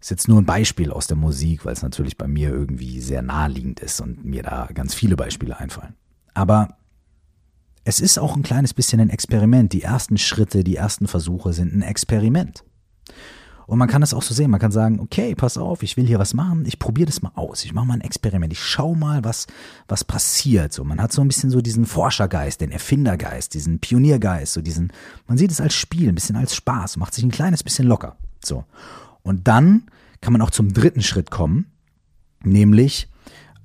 Ist 0.00 0.10
jetzt 0.10 0.26
nur 0.26 0.42
ein 0.42 0.46
Beispiel 0.46 0.90
aus 0.90 1.06
der 1.06 1.16
Musik, 1.16 1.64
weil 1.64 1.74
es 1.74 1.82
natürlich 1.82 2.18
bei 2.18 2.26
mir 2.26 2.48
irgendwie 2.48 3.00
sehr 3.00 3.22
naheliegend 3.22 3.78
ist 3.78 4.00
und 4.00 4.24
mir 4.24 4.42
da 4.42 4.68
ganz 4.74 4.94
viele 4.94 5.14
Beispiele 5.14 5.60
einfallen. 5.60 5.94
Aber 6.34 6.76
es 7.84 8.00
ist 8.00 8.18
auch 8.18 8.34
ein 8.34 8.42
kleines 8.42 8.74
bisschen 8.74 8.98
ein 8.98 9.10
Experiment. 9.10 9.72
Die 9.72 9.82
ersten 9.82 10.18
Schritte, 10.18 10.64
die 10.64 10.74
ersten 10.74 11.06
Versuche 11.06 11.52
sind 11.52 11.72
ein 11.72 11.82
Experiment. 11.82 12.64
Und 13.72 13.78
man 13.78 13.88
kann 13.88 14.02
das 14.02 14.12
auch 14.12 14.20
so 14.20 14.34
sehen. 14.34 14.50
Man 14.50 14.60
kann 14.60 14.70
sagen, 14.70 15.00
okay, 15.00 15.34
pass 15.34 15.56
auf, 15.56 15.82
ich 15.82 15.96
will 15.96 16.06
hier 16.06 16.18
was 16.18 16.34
machen, 16.34 16.66
ich 16.66 16.78
probiere 16.78 17.06
das 17.06 17.22
mal 17.22 17.32
aus. 17.36 17.64
Ich 17.64 17.72
mache 17.72 17.86
mal 17.86 17.94
ein 17.94 18.02
Experiment. 18.02 18.52
Ich 18.52 18.62
schau 18.62 18.94
mal, 18.94 19.24
was, 19.24 19.46
was 19.88 20.04
passiert. 20.04 20.74
So, 20.74 20.84
man 20.84 21.00
hat 21.00 21.10
so 21.10 21.22
ein 21.22 21.28
bisschen 21.28 21.48
so 21.48 21.62
diesen 21.62 21.86
Forschergeist, 21.86 22.60
den 22.60 22.70
Erfindergeist, 22.70 23.54
diesen 23.54 23.78
Pioniergeist, 23.78 24.52
so 24.52 24.60
diesen, 24.60 24.92
man 25.26 25.38
sieht 25.38 25.50
es 25.50 25.58
als 25.58 25.72
Spiel, 25.72 26.10
ein 26.10 26.14
bisschen 26.14 26.36
als 26.36 26.54
Spaß, 26.54 26.98
macht 26.98 27.14
sich 27.14 27.24
ein 27.24 27.30
kleines 27.30 27.62
bisschen 27.62 27.88
locker. 27.88 28.18
So. 28.44 28.66
Und 29.22 29.48
dann 29.48 29.84
kann 30.20 30.34
man 30.34 30.42
auch 30.42 30.50
zum 30.50 30.74
dritten 30.74 31.00
Schritt 31.00 31.30
kommen, 31.30 31.72
nämlich 32.44 33.08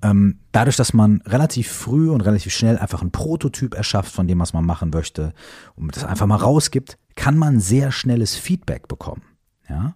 ähm, 0.01 0.39
dadurch, 0.53 0.77
dass 0.77 0.93
man 0.93 1.21
relativ 1.25 1.69
früh 1.69 2.09
und 2.09 2.21
relativ 2.21 2.53
schnell 2.53 2.77
einfach 2.77 3.01
einen 3.01 3.11
Prototyp 3.11 3.73
erschafft 3.73 4.13
von 4.13 4.25
dem, 4.25 4.39
was 4.39 4.53
man 4.53 4.65
machen 4.65 4.89
möchte 4.89 5.33
und 5.75 5.97
das 5.97 6.05
einfach 6.05 6.27
mal 6.27 6.37
rausgibt, 6.37 6.97
kann 7.15 7.37
man 7.37 7.59
sehr 7.59 7.91
schnelles 7.91 8.37
Feedback 8.37 8.87
bekommen. 8.87 9.23
Ja? 9.69 9.95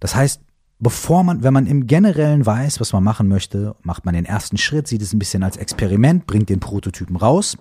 Das 0.00 0.14
heißt, 0.14 0.40
bevor 0.80 1.22
man, 1.24 1.42
wenn 1.42 1.54
man 1.54 1.66
im 1.66 1.86
Generellen 1.86 2.44
weiß, 2.44 2.80
was 2.80 2.92
man 2.92 3.04
machen 3.04 3.28
möchte, 3.28 3.76
macht 3.82 4.04
man 4.04 4.14
den 4.14 4.24
ersten 4.24 4.56
Schritt, 4.56 4.88
sieht 4.88 5.02
es 5.02 5.12
ein 5.12 5.18
bisschen 5.18 5.42
als 5.42 5.56
Experiment, 5.56 6.26
bringt 6.26 6.48
den 6.48 6.60
Prototypen 6.60 7.16
raus 7.16 7.56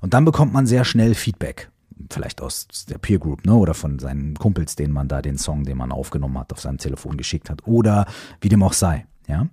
und 0.00 0.12
dann 0.12 0.24
bekommt 0.24 0.52
man 0.52 0.66
sehr 0.66 0.84
schnell 0.84 1.14
Feedback. 1.14 1.70
Vielleicht 2.10 2.42
aus 2.42 2.68
der 2.88 2.98
Peer 2.98 3.18
Group, 3.18 3.46
ne, 3.46 3.54
oder 3.54 3.72
von 3.72 3.98
seinen 3.98 4.34
Kumpels, 4.34 4.76
denen 4.76 4.92
man 4.92 5.08
da 5.08 5.22
den 5.22 5.38
Song, 5.38 5.64
den 5.64 5.78
man 5.78 5.92
aufgenommen 5.92 6.38
hat, 6.38 6.52
auf 6.52 6.60
seinem 6.60 6.78
Telefon 6.78 7.16
geschickt 7.16 7.48
hat, 7.48 7.66
oder 7.66 8.06
wie 8.40 8.50
dem 8.50 8.62
auch 8.62 8.74
sei, 8.74 9.06
ja. 9.26 9.46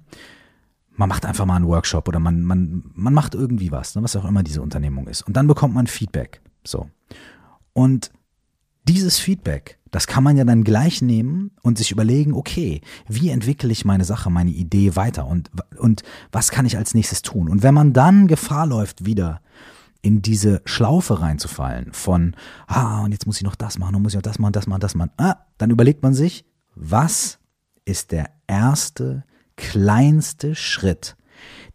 Man 0.95 1.09
macht 1.09 1.25
einfach 1.25 1.45
mal 1.45 1.55
einen 1.55 1.67
Workshop 1.67 2.07
oder 2.07 2.19
man, 2.19 2.43
man, 2.43 2.83
man 2.93 3.15
macht 3.15 3.33
irgendwie 3.33 3.71
was, 3.71 3.95
ne, 3.95 4.03
was 4.03 4.15
auch 4.15 4.25
immer 4.25 4.43
diese 4.43 4.61
Unternehmung 4.61 5.07
ist. 5.07 5.23
Und 5.23 5.35
dann 5.35 5.47
bekommt 5.47 5.73
man 5.73 5.87
Feedback. 5.87 6.41
So. 6.63 6.87
Und 7.73 8.11
dieses 8.83 9.17
Feedback, 9.17 9.79
das 9.93 10.07
kann 10.07 10.23
man 10.23 10.35
ja 10.37 10.43
dann 10.43 10.63
gleich 10.63 11.03
nehmen 11.03 11.51
und 11.61 11.77
sich 11.77 11.91
überlegen, 11.91 12.33
okay, 12.33 12.81
wie 13.07 13.29
entwickle 13.29 13.71
ich 13.71 13.85
meine 13.85 14.05
Sache, 14.05 14.31
meine 14.31 14.49
Idee 14.49 14.95
weiter 14.95 15.27
und, 15.27 15.51
und 15.77 16.01
was 16.31 16.49
kann 16.49 16.65
ich 16.65 16.77
als 16.77 16.95
nächstes 16.95 17.21
tun? 17.21 17.47
Und 17.47 17.61
wenn 17.61 17.75
man 17.75 17.93
dann 17.93 18.27
Gefahr 18.27 18.65
läuft, 18.65 19.05
wieder 19.05 19.39
in 20.01 20.23
diese 20.23 20.63
Schlaufe 20.65 21.21
reinzufallen 21.21 21.93
von, 21.93 22.35
ah, 22.65 23.03
und 23.03 23.11
jetzt 23.11 23.27
muss 23.27 23.37
ich 23.37 23.43
noch 23.43 23.53
das 23.53 23.77
machen, 23.77 23.95
und 23.95 24.01
muss 24.01 24.13
ich 24.13 24.17
noch 24.17 24.23
das 24.23 24.39
machen, 24.39 24.53
das 24.53 24.65
machen, 24.65 24.81
das 24.81 24.95
machen, 24.95 25.11
ah, 25.17 25.35
dann 25.59 25.69
überlegt 25.69 26.01
man 26.01 26.15
sich, 26.15 26.43
was 26.73 27.37
ist 27.85 28.11
der 28.11 28.31
erste, 28.47 29.23
kleinste 29.57 30.55
Schritt, 30.55 31.15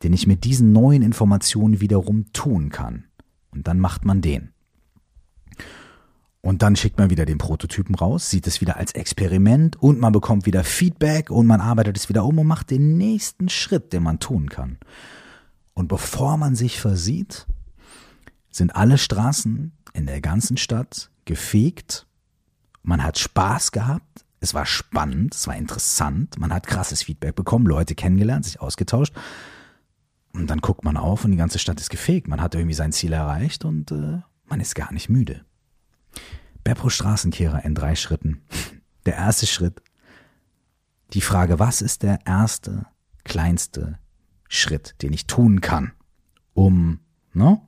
den 0.02 0.12
ich 0.12 0.26
mit 0.26 0.42
diesen 0.42 0.72
neuen 0.72 1.02
Informationen 1.02 1.80
wiederum 1.80 2.32
tun 2.32 2.70
kann? 2.70 3.04
Und 3.52 3.68
dann 3.68 3.78
macht 3.78 4.04
man 4.04 4.22
den. 4.22 4.50
Und 6.40 6.62
dann 6.62 6.76
schickt 6.76 6.98
man 6.98 7.10
wieder 7.10 7.26
den 7.26 7.38
Prototypen 7.38 7.94
raus, 7.94 8.30
sieht 8.30 8.46
es 8.46 8.60
wieder 8.60 8.76
als 8.76 8.92
Experiment 8.92 9.76
und 9.76 9.98
man 9.98 10.12
bekommt 10.12 10.46
wieder 10.46 10.62
Feedback 10.62 11.30
und 11.30 11.46
man 11.46 11.60
arbeitet 11.60 11.96
es 11.96 12.08
wieder 12.08 12.24
um 12.24 12.38
und 12.38 12.46
macht 12.46 12.70
den 12.70 12.96
nächsten 12.96 13.48
Schritt, 13.48 13.92
den 13.92 14.04
man 14.04 14.20
tun 14.20 14.48
kann. 14.48 14.78
Und 15.74 15.88
bevor 15.88 16.36
man 16.36 16.54
sich 16.54 16.80
versieht, 16.80 17.46
sind 18.50 18.74
alle 18.74 18.98
Straßen 18.98 19.72
in 19.92 20.06
der 20.06 20.20
ganzen 20.20 20.56
Stadt 20.56 21.10
gefegt. 21.24 22.06
Man 22.82 23.02
hat 23.02 23.18
Spaß 23.18 23.72
gehabt. 23.72 24.24
Es 24.40 24.54
war 24.54 24.66
spannend, 24.66 25.34
es 25.34 25.48
war 25.48 25.56
interessant. 25.56 26.38
Man 26.38 26.52
hat 26.52 26.68
krasses 26.68 27.02
Feedback 27.02 27.34
bekommen, 27.34 27.66
Leute 27.66 27.96
kennengelernt, 27.96 28.44
sich 28.44 28.60
ausgetauscht. 28.60 29.12
Und 30.32 30.48
dann 30.48 30.60
guckt 30.60 30.84
man 30.84 30.96
auf 30.96 31.24
und 31.24 31.32
die 31.32 31.36
ganze 31.36 31.58
Stadt 31.58 31.80
ist 31.80 31.90
gefegt. 31.90 32.28
Man 32.28 32.40
hat 32.40 32.54
irgendwie 32.54 32.74
sein 32.74 32.92
Ziel 32.92 33.12
erreicht 33.12 33.64
und 33.64 33.90
äh, 33.90 34.20
man 34.44 34.60
ist 34.60 34.76
gar 34.76 34.92
nicht 34.92 35.08
müde. 35.08 35.44
Beppo 36.64 36.88
Straßenkehrer 36.88 37.64
in 37.64 37.74
drei 37.74 37.94
Schritten. 37.94 38.42
Der 39.06 39.14
erste 39.14 39.46
Schritt. 39.46 39.82
Die 41.14 41.22
Frage, 41.22 41.58
was 41.58 41.80
ist 41.80 42.02
der 42.02 42.18
erste, 42.26 42.86
kleinste 43.24 43.98
Schritt, 44.48 44.94
den 45.02 45.12
ich 45.12 45.26
tun 45.26 45.60
kann, 45.60 45.92
um 46.54 47.00
ne, 47.32 47.60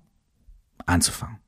anzufangen. 0.85 1.39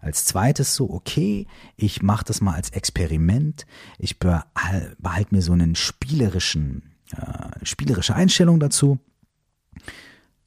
Als 0.00 0.24
zweites 0.24 0.74
so, 0.74 0.90
okay, 0.90 1.46
ich 1.76 2.02
mache 2.02 2.24
das 2.24 2.40
mal 2.40 2.54
als 2.54 2.70
Experiment. 2.70 3.66
Ich 3.98 4.18
behalte 4.18 5.28
mir 5.30 5.42
so 5.42 5.52
einen 5.52 5.76
spielerischen, 5.76 6.92
äh, 7.16 7.64
spielerische 7.64 8.14
Einstellung 8.14 8.58
dazu, 8.58 8.98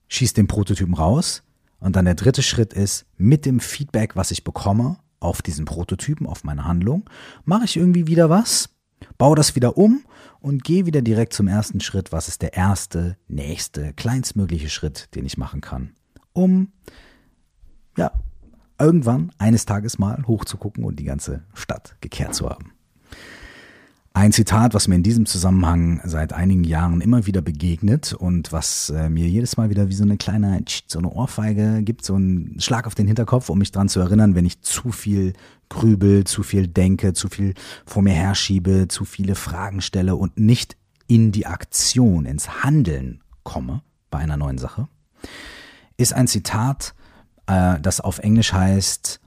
schieß 0.09 0.33
den 0.33 0.47
Prototypen 0.47 0.93
raus 0.93 1.43
und 1.79 1.95
dann 1.95 2.05
der 2.05 2.15
dritte 2.15 2.43
Schritt 2.43 2.73
ist, 2.73 3.05
mit 3.17 3.45
dem 3.45 3.59
Feedback, 3.59 4.15
was 4.15 4.31
ich 4.31 4.43
bekomme, 4.43 4.99
auf 5.25 5.41
diesen 5.41 5.65
Prototypen, 5.65 6.27
auf 6.27 6.43
meine 6.43 6.65
Handlung, 6.65 7.09
mache 7.43 7.65
ich 7.65 7.77
irgendwie 7.77 8.07
wieder 8.07 8.29
was, 8.29 8.69
baue 9.17 9.35
das 9.35 9.55
wieder 9.55 9.77
um 9.77 10.05
und 10.39 10.63
gehe 10.63 10.85
wieder 10.85 11.01
direkt 11.01 11.33
zum 11.33 11.47
ersten 11.47 11.81
Schritt. 11.81 12.11
Was 12.11 12.27
ist 12.27 12.41
der 12.41 12.53
erste, 12.53 13.17
nächste, 13.27 13.93
kleinstmögliche 13.93 14.69
Schritt, 14.69 15.13
den 15.15 15.25
ich 15.25 15.37
machen 15.37 15.61
kann, 15.61 15.93
um 16.33 16.71
ja 17.97 18.11
irgendwann 18.79 19.31
eines 19.37 19.65
Tages 19.65 19.97
mal 19.97 20.23
hochzugucken 20.27 20.83
und 20.83 20.99
die 20.99 21.05
ganze 21.05 21.43
Stadt 21.53 21.95
gekehrt 22.01 22.35
zu 22.35 22.49
haben. 22.49 22.74
Ein 24.15 24.31
Zitat, 24.31 24.73
was 24.73 24.87
mir 24.87 24.95
in 24.95 25.03
diesem 25.03 25.25
Zusammenhang 25.25 25.99
seit 26.05 26.31
einigen 26.31 26.63
Jahren 26.63 27.01
immer 27.01 27.25
wieder 27.25 27.41
begegnet 27.41 28.13
und 28.13 28.53
was 28.53 28.89
äh, 28.89 29.09
mir 29.09 29.27
jedes 29.27 29.57
Mal 29.57 29.69
wieder 29.69 29.89
wie 29.89 29.93
so 29.93 30.05
eine 30.05 30.15
kleine, 30.15 30.63
so 30.87 30.99
eine 30.99 31.09
Ohrfeige 31.09 31.83
gibt, 31.83 32.05
so 32.05 32.15
einen 32.15 32.57
Schlag 32.61 32.87
auf 32.87 32.95
den 32.95 33.07
Hinterkopf, 33.07 33.49
um 33.49 33.59
mich 33.59 33.73
dran 33.73 33.89
zu 33.89 33.99
erinnern, 33.99 34.33
wenn 34.33 34.45
ich 34.45 34.61
zu 34.61 34.93
viel 34.93 35.33
grübel, 35.67 36.23
zu 36.23 36.43
viel 36.43 36.69
denke, 36.69 37.11
zu 37.11 37.27
viel 37.27 37.55
vor 37.85 38.03
mir 38.03 38.13
herschiebe, 38.13 38.87
zu 38.87 39.03
viele 39.03 39.35
Fragen 39.35 39.81
stelle 39.81 40.15
und 40.15 40.39
nicht 40.39 40.77
in 41.07 41.33
die 41.33 41.45
Aktion, 41.45 42.25
ins 42.25 42.63
Handeln 42.63 43.21
komme 43.43 43.81
bei 44.11 44.19
einer 44.19 44.37
neuen 44.37 44.57
Sache, 44.57 44.87
ist 45.97 46.13
ein 46.13 46.27
Zitat, 46.27 46.95
äh, 47.47 47.81
das 47.81 47.99
auf 47.99 48.19
Englisch 48.19 48.53
heißt 48.53 49.19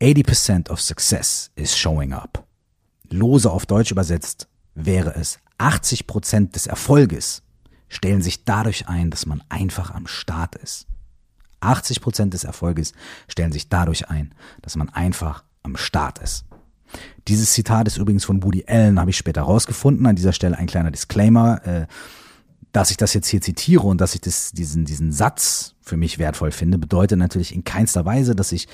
80% 0.00 0.70
of 0.70 0.80
success 0.80 1.50
is 1.56 1.76
showing 1.76 2.14
up 2.14 2.49
lose 3.10 3.50
auf 3.50 3.66
Deutsch 3.66 3.90
übersetzt, 3.90 4.48
wäre 4.74 5.14
es 5.14 5.38
80 5.58 6.06
Prozent 6.06 6.54
des 6.54 6.66
Erfolges 6.66 7.42
stellen 7.90 8.22
sich 8.22 8.44
dadurch 8.46 8.88
ein, 8.88 9.10
dass 9.10 9.26
man 9.26 9.42
einfach 9.50 9.90
am 9.90 10.06
Start 10.06 10.54
ist. 10.54 10.86
80 11.60 12.00
Prozent 12.00 12.32
des 12.32 12.44
Erfolges 12.44 12.94
stellen 13.28 13.52
sich 13.52 13.68
dadurch 13.68 14.08
ein, 14.08 14.34
dass 14.62 14.76
man 14.76 14.88
einfach 14.88 15.44
am 15.62 15.76
Start 15.76 16.20
ist. 16.20 16.46
Dieses 17.28 17.52
Zitat 17.52 17.86
ist 17.86 17.98
übrigens 17.98 18.24
von 18.24 18.42
Woody 18.42 18.64
Allen, 18.66 18.98
habe 18.98 19.10
ich 19.10 19.18
später 19.18 19.42
rausgefunden. 19.42 20.06
An 20.06 20.16
dieser 20.16 20.32
Stelle 20.32 20.56
ein 20.56 20.66
kleiner 20.66 20.90
Disclaimer. 20.90 21.64
Äh, 21.66 21.86
dass 22.72 22.90
ich 22.90 22.96
das 22.96 23.14
jetzt 23.14 23.28
hier 23.28 23.40
zitiere 23.40 23.82
und 23.86 24.00
dass 24.00 24.14
ich 24.14 24.20
das, 24.20 24.52
diesen, 24.52 24.84
diesen 24.84 25.12
Satz 25.12 25.74
für 25.80 25.96
mich 25.96 26.18
wertvoll 26.18 26.52
finde, 26.52 26.78
bedeutet 26.78 27.18
natürlich 27.18 27.54
in 27.54 27.64
keinster 27.64 28.04
Weise, 28.04 28.36
dass 28.36 28.52
ich 28.52 28.68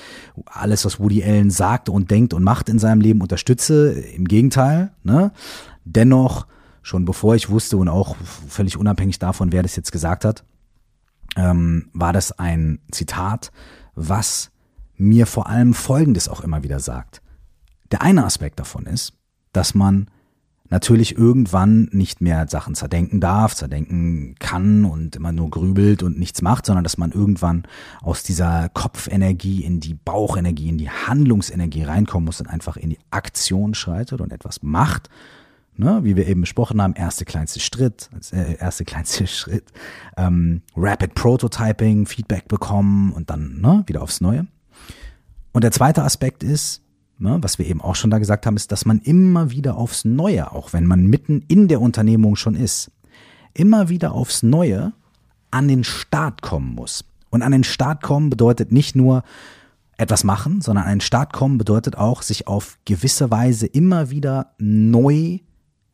alles, 0.45 0.85
was 0.85 0.99
Woody 0.99 1.23
Allen 1.23 1.49
sagt 1.49 1.89
und 1.89 2.11
denkt 2.11 2.33
und 2.33 2.43
macht 2.43 2.69
in 2.69 2.79
seinem 2.79 3.01
Leben 3.01 3.21
unterstütze. 3.21 3.93
Im 3.93 4.25
Gegenteil, 4.25 4.91
ne? 5.03 5.31
Dennoch, 5.83 6.45
schon 6.83 7.05
bevor 7.05 7.35
ich 7.35 7.49
wusste 7.49 7.77
und 7.77 7.89
auch 7.89 8.15
völlig 8.47 8.77
unabhängig 8.77 9.19
davon, 9.19 9.51
wer 9.51 9.63
das 9.63 9.75
jetzt 9.75 9.91
gesagt 9.91 10.25
hat, 10.25 10.43
ähm, 11.35 11.89
war 11.93 12.13
das 12.13 12.37
ein 12.37 12.79
Zitat, 12.91 13.51
was 13.95 14.51
mir 14.95 15.25
vor 15.25 15.47
allem 15.47 15.73
Folgendes 15.73 16.29
auch 16.29 16.41
immer 16.41 16.63
wieder 16.63 16.79
sagt. 16.79 17.21
Der 17.91 18.01
eine 18.01 18.25
Aspekt 18.25 18.59
davon 18.59 18.85
ist, 18.85 19.13
dass 19.53 19.73
man 19.73 20.09
natürlich 20.69 21.17
irgendwann 21.17 21.89
nicht 21.91 22.21
mehr 22.21 22.47
Sachen 22.47 22.75
zerdenken 22.75 23.19
darf, 23.19 23.55
zerdenken 23.55 24.35
kann 24.39 24.85
und 24.85 25.15
immer 25.15 25.31
nur 25.31 25.49
grübelt 25.49 26.03
und 26.03 26.19
nichts 26.19 26.41
macht, 26.41 26.65
sondern 26.65 26.83
dass 26.83 26.97
man 26.97 27.11
irgendwann 27.11 27.63
aus 28.01 28.23
dieser 28.23 28.69
Kopfenergie 28.69 29.63
in 29.63 29.79
die 29.79 29.93
Bauchenergie, 29.93 30.69
in 30.69 30.77
die 30.77 30.89
Handlungsenergie 30.89 31.83
reinkommen 31.83 32.25
muss 32.25 32.41
und 32.41 32.47
einfach 32.47 32.77
in 32.77 32.89
die 32.89 32.99
Aktion 33.11 33.73
schreitet 33.73 34.21
und 34.21 34.33
etwas 34.33 34.63
macht. 34.63 35.09
Ne, 35.79 35.99
wie 36.01 36.15
wir 36.15 36.25
eben 36.25 36.41
besprochen 36.41 36.81
haben, 36.81 36.95
erste 36.95 37.23
kleinste 37.23 37.59
Schritt, 37.59 38.09
äh, 38.31 38.55
erste 38.55 38.83
kleinste 38.83 39.27
Schritt, 39.27 39.65
ähm, 40.17 40.63
Rapid 40.75 41.13
Prototyping, 41.13 42.07
Feedback 42.07 42.47
bekommen 42.47 43.13
und 43.13 43.29
dann 43.29 43.61
ne, 43.61 43.83
wieder 43.85 44.01
aufs 44.01 44.19
Neue. 44.19 44.47
Und 45.51 45.63
der 45.63 45.71
zweite 45.71 46.01
Aspekt 46.01 46.43
ist, 46.43 46.81
ne, 47.19 47.37
was 47.41 47.59
wir 47.59 47.65
eben 47.65 47.81
auch 47.81 47.95
schon 47.95 48.09
da 48.09 48.19
gesagt 48.19 48.45
haben, 48.45 48.55
ist, 48.55 48.71
dass 48.71 48.85
man 48.85 48.99
immer 48.99 49.51
wieder 49.51 49.77
aufs 49.77 50.05
Neue, 50.05 50.51
auch 50.51 50.73
wenn 50.73 50.85
man 50.85 51.05
mitten 51.05 51.43
in 51.47 51.67
der 51.67 51.81
Unternehmung 51.81 52.35
schon 52.35 52.55
ist, 52.55 52.91
immer 53.53 53.89
wieder 53.89 54.13
aufs 54.13 54.43
Neue 54.43 54.93
an 55.51 55.67
den 55.67 55.83
Start 55.83 56.41
kommen 56.41 56.75
muss. 56.75 57.05
Und 57.29 57.41
an 57.41 57.51
den 57.51 57.63
Start 57.63 58.01
kommen 58.01 58.29
bedeutet 58.29 58.71
nicht 58.71 58.95
nur 58.95 59.23
etwas 59.97 60.23
machen, 60.23 60.61
sondern 60.61 60.85
an 60.85 60.91
den 60.91 61.01
Start 61.01 61.33
kommen 61.33 61.57
bedeutet 61.57 61.97
auch, 61.97 62.21
sich 62.21 62.47
auf 62.47 62.77
gewisse 62.85 63.31
Weise 63.31 63.65
immer 63.65 64.09
wieder 64.09 64.53
neu 64.59 65.39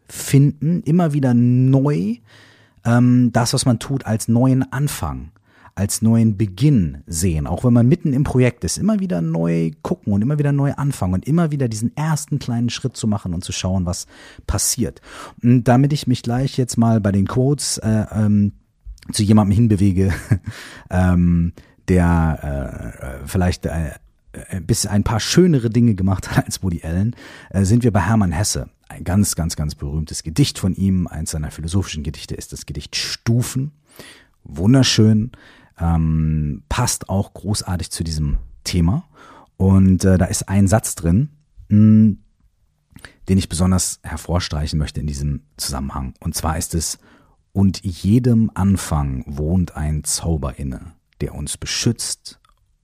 finden, 0.08 0.82
immer 0.84 1.14
wieder 1.14 1.34
neu 1.34 2.18
ähm, 2.84 3.32
das, 3.32 3.54
was 3.54 3.66
man 3.66 3.80
tut, 3.80 4.06
als 4.06 4.28
neuen 4.28 4.72
Anfang 4.72 5.32
als 5.76 6.02
neuen 6.02 6.38
Beginn 6.38 7.04
sehen, 7.08 7.48
auch 7.48 7.64
wenn 7.64 7.74
man 7.74 7.88
mitten 7.88 8.14
im 8.14 8.24
Projekt 8.24 8.64
ist, 8.64 8.78
immer 8.78 9.00
wieder 9.00 9.22
neu 9.22 9.72
gucken 9.82 10.14
und 10.14 10.22
immer 10.22 10.38
wieder 10.38 10.52
neu 10.52 10.74
anfangen 10.74 11.16
und 11.16 11.28
immer 11.28 11.52
wieder 11.52 11.68
diesen 11.68 11.96
ersten 11.98 12.38
kleinen 12.38 12.70
Schritt 12.70 12.96
zu 12.96 13.08
machen 13.08 13.34
und 13.34 13.44
zu 13.44 13.52
schauen, 13.52 13.86
was 13.86 14.06
passiert. 14.46 15.02
Und 15.42 15.64
damit 15.64 15.92
ich 15.92 16.06
mich 16.06 16.22
gleich 16.22 16.58
jetzt 16.58 16.78
mal 16.78 17.02
bei 17.02 17.12
den 17.12 17.28
Quotes 17.28 17.80
äh, 17.80 18.06
ähm, 18.12 18.54
zu 19.12 19.24
jemandem 19.24 19.56
hinbewege, 19.56 20.14
ähm, 20.92 21.54
der 21.88 22.40
äh, 23.02 23.06
äh 23.06 23.28
vielleicht 23.28 23.66
äh, 23.66 24.62
bis 24.62 24.86
ein 24.86 25.04
paar 25.04 25.20
schönere 25.20 25.70
Dinge 25.70 25.96
gemacht 25.96 26.30
hat 26.32 26.46
als 26.46 26.62
Woody 26.64 26.82
Allen, 26.84 27.16
äh, 27.50 27.66
sind 27.66 27.84
wir 27.84 27.92
bei 27.92 28.02
Hermann 28.02 28.32
Hesse. 28.32 28.70
Ein 28.90 29.04
ganz, 29.04 29.36
ganz, 29.36 29.56
ganz 29.56 29.74
berühmtes 29.74 30.22
Gedicht 30.22 30.60
von 30.60 30.76
ihm. 30.76 31.08
Eins 31.08 31.32
seiner 31.32 31.50
philosophischen 31.50 32.04
Gedichte 32.04 32.36
ist 32.36 32.54
das 32.54 32.66
Gedicht 32.66 32.96
Stufen. 32.96 33.72
Wunderschön, 34.44 35.32
ähm, 35.80 36.64
passt 36.70 37.10
auch 37.10 37.34
großartig 37.34 37.92
zu 37.92 38.04
diesem 38.04 38.38
Thema. 38.64 39.06
Und 39.58 40.04
äh, 40.06 40.18
da 40.18 40.26
ist 40.26 40.50
ein 40.50 40.68
Satz 40.68 40.96
drin, 40.96 41.30
mh, 41.70 41.78
hm, 41.78 42.18
den 43.30 43.38
ich 43.38 43.50
besonders 43.50 44.00
hervorstreichen 44.04 44.78
möchte 44.78 45.00
in 45.00 45.08
diesem 45.08 45.42
Zusammenhang. 45.58 46.14
Und 46.20 46.36
zwar 46.36 46.58
ist 46.58 46.76
es, 46.76 47.00
und 47.54 47.84
jedem 47.84 48.52
Anfang 48.54 49.24
wohnt 49.28 49.78
ein 49.78 50.04
Zauber 50.04 50.58
inne, 50.58 50.94
der 51.22 51.36
uns 51.36 51.58
beschützt 51.58 52.40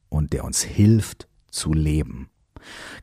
und 0.09 0.31
der 0.31 0.43
uns 0.43 0.61
hilft 0.61 1.27
zu 1.49 1.73
leben. 1.73 2.29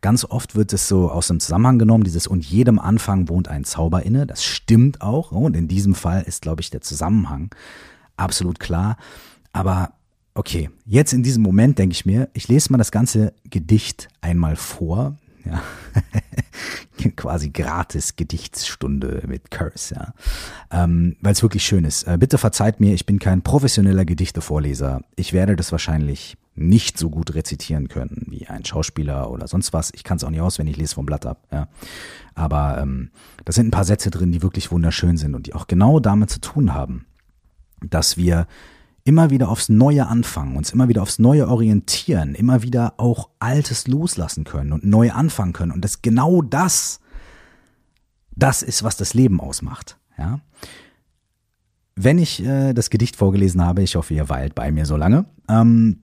Ganz 0.00 0.24
oft 0.24 0.54
wird 0.54 0.72
es 0.72 0.86
so 0.86 1.10
aus 1.10 1.28
dem 1.28 1.40
Zusammenhang 1.40 1.78
genommen, 1.78 2.04
dieses 2.04 2.26
und 2.26 2.44
jedem 2.44 2.78
Anfang 2.78 3.28
wohnt 3.28 3.48
ein 3.48 3.64
Zauber 3.64 4.02
inne. 4.02 4.26
Das 4.26 4.44
stimmt 4.44 5.00
auch. 5.00 5.32
Und 5.32 5.56
in 5.56 5.68
diesem 5.68 5.94
Fall 5.94 6.22
ist, 6.22 6.42
glaube 6.42 6.60
ich, 6.60 6.70
der 6.70 6.82
Zusammenhang 6.82 7.50
absolut 8.16 8.60
klar. 8.60 8.96
Aber 9.56 9.94
okay, 10.34 10.68
jetzt 10.84 11.14
in 11.14 11.22
diesem 11.22 11.42
Moment 11.42 11.78
denke 11.78 11.94
ich 11.94 12.04
mir, 12.04 12.28
ich 12.34 12.46
lese 12.46 12.70
mal 12.70 12.76
das 12.76 12.90
ganze 12.90 13.32
Gedicht 13.48 14.08
einmal 14.20 14.54
vor. 14.54 15.16
Ja. 15.46 15.62
Quasi 17.16 17.48
gratis 17.50 18.16
Gedichtsstunde 18.16 19.22
mit 19.26 19.50
Curse, 19.50 19.94
ja. 19.94 20.12
Ähm, 20.70 21.16
Weil 21.22 21.32
es 21.32 21.42
wirklich 21.42 21.64
schön 21.64 21.86
ist. 21.86 22.02
Äh, 22.02 22.18
bitte 22.18 22.36
verzeiht 22.36 22.80
mir, 22.80 22.92
ich 22.92 23.06
bin 23.06 23.18
kein 23.18 23.40
professioneller 23.40 24.04
Gedichtevorleser. 24.04 25.00
Ich 25.14 25.32
werde 25.32 25.56
das 25.56 25.72
wahrscheinlich 25.72 26.36
nicht 26.54 26.98
so 26.98 27.08
gut 27.08 27.34
rezitieren 27.34 27.88
können 27.88 28.26
wie 28.28 28.48
ein 28.48 28.64
Schauspieler 28.64 29.30
oder 29.30 29.48
sonst 29.48 29.72
was. 29.72 29.90
Ich 29.94 30.04
kann 30.04 30.18
es 30.18 30.24
auch 30.24 30.30
nicht 30.30 30.42
aus, 30.42 30.58
wenn 30.58 30.66
ich 30.66 30.76
lese 30.76 30.96
vom 30.96 31.06
Blatt 31.06 31.24
ab. 31.24 31.46
Ja. 31.50 31.68
Aber 32.34 32.76
ähm, 32.78 33.10
da 33.46 33.52
sind 33.52 33.68
ein 33.68 33.70
paar 33.70 33.84
Sätze 33.84 34.10
drin, 34.10 34.32
die 34.32 34.42
wirklich 34.42 34.70
wunderschön 34.70 35.16
sind 35.16 35.34
und 35.34 35.46
die 35.46 35.54
auch 35.54 35.66
genau 35.66 35.98
damit 35.98 36.28
zu 36.28 36.40
tun 36.42 36.74
haben, 36.74 37.06
dass 37.80 38.18
wir 38.18 38.46
immer 39.06 39.30
wieder 39.30 39.48
aufs 39.48 39.68
Neue 39.68 40.08
anfangen, 40.08 40.56
uns 40.56 40.72
immer 40.72 40.88
wieder 40.88 41.00
aufs 41.00 41.20
Neue 41.20 41.48
orientieren, 41.48 42.34
immer 42.34 42.62
wieder 42.62 42.94
auch 42.96 43.30
Altes 43.38 43.86
loslassen 43.86 44.42
können 44.42 44.72
und 44.72 44.84
neu 44.84 45.12
anfangen 45.12 45.52
können. 45.52 45.70
Und 45.70 45.84
das 45.84 46.02
genau 46.02 46.42
das, 46.42 46.98
das 48.32 48.62
ist, 48.62 48.82
was 48.82 48.96
das 48.96 49.14
Leben 49.14 49.40
ausmacht. 49.40 49.96
Ja. 50.18 50.40
Wenn 51.94 52.18
ich 52.18 52.44
äh, 52.44 52.72
das 52.72 52.90
Gedicht 52.90 53.14
vorgelesen 53.14 53.62
habe, 53.62 53.82
ich 53.82 53.94
hoffe, 53.94 54.12
ihr 54.12 54.28
weilt 54.28 54.56
bei 54.56 54.72
mir 54.72 54.86
so 54.86 54.96
lange, 54.96 55.26
ähm, 55.48 56.02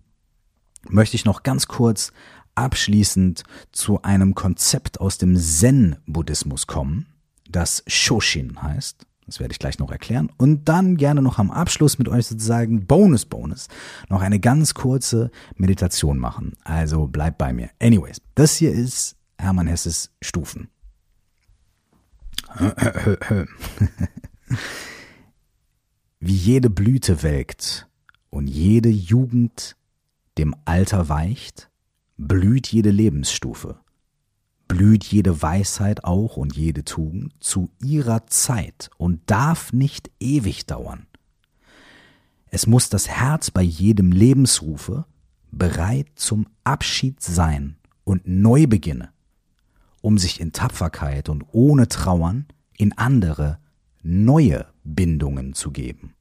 möchte 0.87 1.17
ich 1.17 1.25
noch 1.25 1.43
ganz 1.43 1.67
kurz 1.67 2.13
abschließend 2.55 3.43
zu 3.73 4.01
einem 4.01 4.33
Konzept 4.33 5.01
aus 5.01 5.17
dem 5.17 5.35
Zen-Buddhismus 5.35 6.67
kommen, 6.67 7.07
das 7.49 7.83
Shoshin 7.85 8.61
heißt. 8.63 9.05
Das 9.25 9.39
werde 9.39 9.53
ich 9.53 9.59
gleich 9.59 9.79
noch 9.79 9.91
erklären. 9.91 10.29
Und 10.37 10.67
dann 10.69 10.97
gerne 10.97 11.21
noch 11.21 11.39
am 11.39 11.51
Abschluss 11.51 11.97
mit 11.97 12.09
euch 12.09 12.27
sozusagen 12.27 12.85
Bonus 12.85 13.25
Bonus 13.25 13.67
noch 14.09 14.21
eine 14.21 14.39
ganz 14.39 14.73
kurze 14.73 15.31
Meditation 15.55 16.17
machen. 16.17 16.53
Also 16.63 17.07
bleibt 17.07 17.37
bei 17.37 17.53
mir. 17.53 17.69
Anyways, 17.79 18.21
das 18.35 18.55
hier 18.57 18.73
ist 18.73 19.15
Hermann 19.37 19.67
Hesses 19.67 20.11
Stufen. 20.21 20.69
Wie 26.19 26.35
jede 26.35 26.69
Blüte 26.69 27.23
welkt 27.23 27.87
und 28.29 28.47
jede 28.47 28.89
Jugend 28.89 29.75
dem 30.37 30.55
Alter 30.65 31.09
weicht, 31.09 31.69
blüht 32.17 32.67
jede 32.67 32.91
Lebensstufe 32.91 33.79
blüht 34.67 35.03
jede 35.03 35.41
Weisheit 35.41 36.03
auch 36.03 36.37
und 36.37 36.55
jede 36.55 36.83
Tugend 36.83 37.33
zu 37.39 37.69
ihrer 37.81 38.25
Zeit 38.27 38.89
und 38.97 39.21
darf 39.27 39.73
nicht 39.73 40.09
ewig 40.19 40.65
dauern. 40.65 41.07
Es 42.49 42.67
muss 42.67 42.89
das 42.89 43.07
Herz 43.07 43.51
bei 43.51 43.63
jedem 43.63 44.11
Lebensrufe 44.11 45.05
bereit 45.51 46.07
zum 46.15 46.47
Abschied 46.63 47.21
sein 47.21 47.77
und 48.03 48.27
neu 48.27 48.67
beginne, 48.67 49.09
um 50.01 50.17
sich 50.17 50.39
in 50.39 50.51
Tapferkeit 50.51 51.29
und 51.29 51.45
ohne 51.51 51.87
Trauern 51.87 52.45
in 52.77 52.97
andere, 52.97 53.59
neue 54.01 54.67
Bindungen 54.83 55.53
zu 55.53 55.71
geben. 55.71 56.13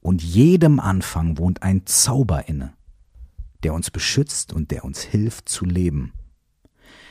Und 0.00 0.22
jedem 0.22 0.80
Anfang 0.80 1.38
wohnt 1.38 1.62
ein 1.62 1.86
Zauber 1.86 2.48
inne, 2.48 2.72
der 3.62 3.74
uns 3.74 3.90
beschützt 3.90 4.52
und 4.52 4.70
der 4.70 4.84
uns 4.84 5.00
hilft 5.00 5.48
zu 5.48 5.64
leben. 5.64 6.12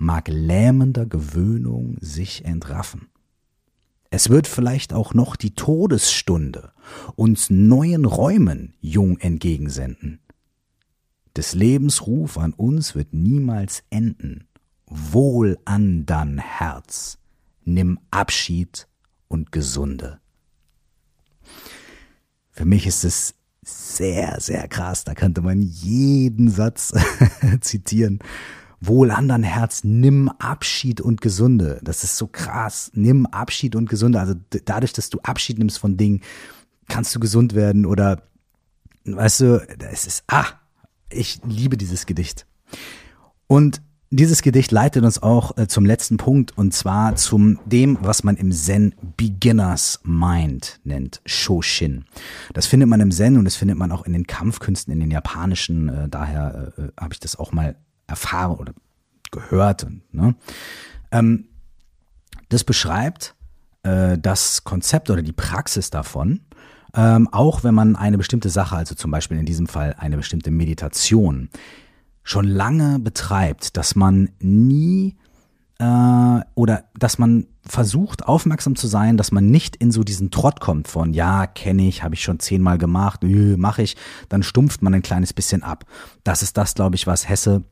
mag 0.00 0.28
lähmender 0.28 1.04
Gewöhnung 1.04 1.98
sich 2.00 2.44
entraffen. 2.44 3.08
Es 4.08 4.30
wird 4.30 4.46
vielleicht 4.48 4.92
auch 4.92 5.14
noch 5.14 5.36
die 5.36 5.54
Todesstunde 5.54 6.72
uns 7.16 7.50
neuen 7.50 8.06
Räumen 8.06 8.74
jung 8.80 9.18
entgegensenden. 9.18 10.18
Des 11.36 11.54
Lebens 11.54 12.06
Ruf 12.06 12.38
an 12.38 12.54
uns 12.54 12.94
wird 12.94 13.12
niemals 13.12 13.84
enden. 13.90 14.48
Wohl 14.86 15.58
an 15.64 16.06
dann, 16.06 16.38
Herz, 16.38 17.18
nimm 17.64 18.00
Abschied 18.10 18.88
und 19.28 19.52
Gesunde. 19.52 20.18
Für 22.50 22.64
mich 22.64 22.86
ist 22.86 23.04
es 23.04 23.34
sehr, 23.62 24.40
sehr 24.40 24.66
krass. 24.66 25.04
Da 25.04 25.14
könnte 25.14 25.42
man 25.42 25.62
jeden 25.62 26.50
Satz 26.50 26.92
zitieren. 27.60 28.18
Wohl 28.80 29.10
andern 29.10 29.42
Herz, 29.42 29.84
nimm 29.84 30.30
Abschied 30.38 31.00
und 31.00 31.20
Gesunde. 31.20 31.80
Das 31.82 32.02
ist 32.02 32.16
so 32.16 32.26
krass. 32.26 32.90
Nimm 32.94 33.26
Abschied 33.26 33.76
und 33.76 33.88
Gesunde. 33.88 34.18
Also 34.20 34.34
dadurch, 34.64 34.92
dass 34.92 35.10
du 35.10 35.18
Abschied 35.22 35.58
nimmst 35.58 35.78
von 35.78 35.96
Dingen, 35.96 36.22
kannst 36.88 37.14
du 37.14 37.20
gesund 37.20 37.54
werden 37.54 37.84
oder, 37.84 38.22
weißt 39.04 39.40
du, 39.40 39.66
es 39.90 40.06
ist, 40.06 40.24
ah, 40.28 40.46
ich 41.10 41.40
liebe 41.44 41.76
dieses 41.76 42.06
Gedicht. 42.06 42.46
Und 43.46 43.82
dieses 44.12 44.42
Gedicht 44.42 44.72
leitet 44.72 45.04
uns 45.04 45.22
auch 45.22 45.56
äh, 45.56 45.68
zum 45.68 45.86
letzten 45.86 46.16
Punkt 46.16 46.56
und 46.58 46.74
zwar 46.74 47.14
zum 47.14 47.60
dem, 47.64 47.96
was 48.00 48.24
man 48.24 48.36
im 48.36 48.50
Zen 48.50 48.94
Beginners 49.16 50.00
Mind 50.02 50.80
nennt, 50.82 51.20
Shoshin. 51.26 52.04
Das 52.52 52.66
findet 52.66 52.88
man 52.88 53.00
im 53.00 53.12
Zen 53.12 53.36
und 53.36 53.44
das 53.44 53.54
findet 53.54 53.78
man 53.78 53.92
auch 53.92 54.04
in 54.04 54.12
den 54.12 54.26
Kampfkünsten, 54.26 54.92
in 54.92 54.98
den 54.98 55.12
japanischen. 55.12 55.88
Äh, 55.88 56.08
daher 56.08 56.72
äh, 56.76 56.82
habe 57.00 57.12
ich 57.12 57.20
das 57.20 57.36
auch 57.36 57.52
mal 57.52 57.76
erfahren 58.10 58.58
oder 58.58 58.74
gehört. 59.30 59.86
Ne? 60.12 60.34
Ähm, 61.10 61.46
das 62.48 62.64
beschreibt 62.64 63.34
äh, 63.82 64.18
das 64.18 64.64
Konzept 64.64 65.10
oder 65.10 65.22
die 65.22 65.32
Praxis 65.32 65.90
davon, 65.90 66.40
ähm, 66.94 67.28
auch 67.32 67.64
wenn 67.64 67.74
man 67.74 67.96
eine 67.96 68.18
bestimmte 68.18 68.50
Sache, 68.50 68.76
also 68.76 68.94
zum 68.94 69.10
Beispiel 69.10 69.38
in 69.38 69.46
diesem 69.46 69.66
Fall 69.66 69.94
eine 69.98 70.16
bestimmte 70.16 70.50
Meditation, 70.50 71.48
schon 72.22 72.46
lange 72.46 72.98
betreibt, 72.98 73.76
dass 73.76 73.94
man 73.94 74.30
nie 74.40 75.16
äh, 75.78 76.40
oder 76.54 76.84
dass 76.98 77.18
man 77.18 77.46
versucht, 77.66 78.26
aufmerksam 78.26 78.76
zu 78.76 78.86
sein, 78.86 79.16
dass 79.16 79.32
man 79.32 79.46
nicht 79.46 79.76
in 79.76 79.92
so 79.92 80.02
diesen 80.02 80.30
Trott 80.30 80.60
kommt 80.60 80.88
von, 80.88 81.14
ja, 81.14 81.46
kenne 81.46 81.86
ich, 81.86 82.02
habe 82.02 82.14
ich 82.14 82.22
schon 82.22 82.40
zehnmal 82.40 82.78
gemacht, 82.78 83.20
mache 83.22 83.82
ich, 83.82 83.96
dann 84.28 84.42
stumpft 84.42 84.82
man 84.82 84.94
ein 84.94 85.02
kleines 85.02 85.32
bisschen 85.32 85.62
ab. 85.62 85.84
Das 86.24 86.42
ist 86.42 86.56
das, 86.56 86.74
glaube 86.74 86.96
ich, 86.96 87.06
was 87.06 87.28
Hesse 87.28 87.62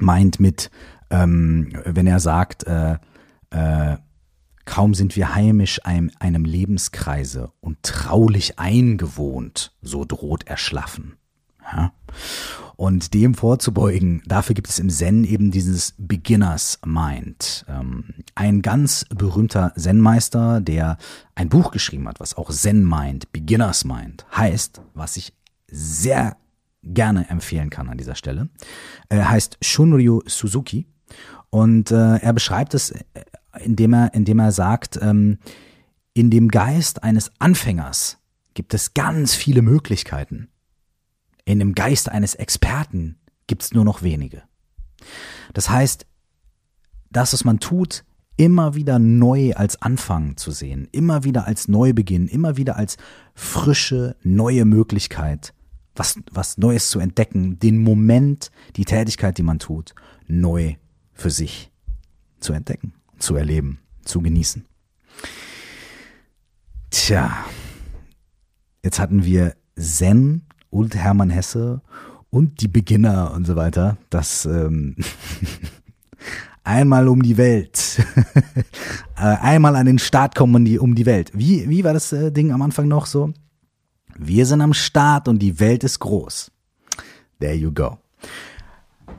meint 0.00 0.40
mit, 0.40 0.70
ähm, 1.10 1.72
wenn 1.84 2.06
er 2.06 2.20
sagt, 2.20 2.66
äh, 2.66 2.98
äh, 3.50 3.96
kaum 4.64 4.94
sind 4.94 5.16
wir 5.16 5.34
heimisch 5.34 5.84
einem, 5.84 6.10
einem 6.18 6.44
Lebenskreise 6.44 7.50
und 7.60 7.82
traulich 7.82 8.58
eingewohnt, 8.58 9.72
so 9.80 10.04
droht 10.04 10.46
erschlaffen. 10.46 11.16
Ja? 11.72 11.92
Und 12.76 13.12
dem 13.12 13.34
vorzubeugen, 13.34 14.22
dafür 14.26 14.54
gibt 14.54 14.68
es 14.68 14.78
im 14.78 14.88
Zen 14.88 15.24
eben 15.24 15.50
dieses 15.50 15.94
Beginners 15.98 16.78
Mind. 16.86 17.66
Ähm, 17.68 18.14
ein 18.36 18.62
ganz 18.62 19.04
berühmter 19.08 19.72
Zen-Meister, 19.76 20.60
der 20.60 20.96
ein 21.34 21.48
Buch 21.48 21.72
geschrieben 21.72 22.06
hat, 22.06 22.20
was 22.20 22.36
auch 22.36 22.50
Zen 22.50 22.88
Mind, 22.88 23.32
Beginners 23.32 23.84
Mind 23.84 24.26
heißt, 24.36 24.80
was 24.94 25.16
ich 25.16 25.32
sehr 25.66 26.36
gerne 26.82 27.28
empfehlen 27.28 27.70
kann 27.70 27.88
an 27.88 27.98
dieser 27.98 28.14
Stelle. 28.14 28.48
Er 29.08 29.30
heißt 29.30 29.58
Shunryu 29.62 30.20
Suzuki 30.26 30.86
und 31.50 31.90
äh, 31.90 32.16
er 32.16 32.32
beschreibt 32.32 32.74
es, 32.74 32.90
äh, 32.90 33.02
indem 33.60 33.94
er, 33.94 34.14
indem 34.14 34.38
er 34.38 34.52
sagt, 34.52 34.98
ähm, 35.00 35.38
in 36.14 36.30
dem 36.30 36.48
Geist 36.48 37.02
eines 37.02 37.30
Anfängers 37.38 38.18
gibt 38.54 38.74
es 38.74 38.94
ganz 38.94 39.34
viele 39.34 39.62
Möglichkeiten. 39.62 40.48
In 41.44 41.58
dem 41.58 41.74
Geist 41.74 42.08
eines 42.08 42.34
Experten 42.34 43.18
gibt 43.46 43.62
es 43.62 43.72
nur 43.72 43.84
noch 43.84 44.02
wenige. 44.02 44.42
Das 45.54 45.70
heißt, 45.70 46.06
das, 47.10 47.32
was 47.32 47.44
man 47.44 47.60
tut, 47.60 48.04
immer 48.36 48.74
wieder 48.74 48.98
neu 48.98 49.52
als 49.54 49.80
Anfang 49.80 50.36
zu 50.36 50.50
sehen, 50.50 50.88
immer 50.92 51.24
wieder 51.24 51.46
als 51.46 51.68
Neubeginn, 51.68 52.28
immer 52.28 52.56
wieder 52.56 52.76
als 52.76 52.96
frische, 53.34 54.16
neue 54.22 54.64
Möglichkeit 54.64 55.54
was, 55.98 56.18
was 56.30 56.58
Neues 56.58 56.90
zu 56.90 57.00
entdecken, 57.00 57.58
den 57.58 57.78
Moment, 57.78 58.50
die 58.76 58.84
Tätigkeit, 58.84 59.38
die 59.38 59.42
man 59.42 59.58
tut, 59.58 59.94
neu 60.26 60.74
für 61.12 61.30
sich 61.30 61.70
zu 62.40 62.52
entdecken, 62.52 62.94
zu 63.18 63.36
erleben, 63.36 63.80
zu 64.04 64.20
genießen. 64.20 64.64
Tja, 66.90 67.44
jetzt 68.82 68.98
hatten 68.98 69.24
wir 69.24 69.54
Zen 69.76 70.42
und 70.70 70.94
Hermann 70.94 71.30
Hesse 71.30 71.82
und 72.30 72.60
die 72.60 72.68
Beginner 72.68 73.32
und 73.32 73.46
so 73.46 73.56
weiter. 73.56 73.98
Das 74.10 74.46
ähm, 74.46 74.96
einmal 76.64 77.08
um 77.08 77.22
die 77.22 77.36
Welt, 77.36 78.04
äh, 79.16 79.20
einmal 79.20 79.76
an 79.76 79.86
den 79.86 79.98
Start 79.98 80.34
kommen 80.34 80.54
um 80.54 80.64
die, 80.64 80.78
um 80.78 80.94
die 80.94 81.06
Welt. 81.06 81.32
Wie, 81.34 81.68
wie 81.68 81.84
war 81.84 81.92
das 81.92 82.12
äh, 82.12 82.30
Ding 82.30 82.52
am 82.52 82.62
Anfang 82.62 82.88
noch 82.88 83.06
so? 83.06 83.32
Wir 84.18 84.46
sind 84.46 84.60
am 84.60 84.74
Start 84.74 85.28
und 85.28 85.38
die 85.38 85.60
Welt 85.60 85.84
ist 85.84 86.00
groß. 86.00 86.50
There 87.38 87.54
you 87.54 87.72
go. 87.72 87.98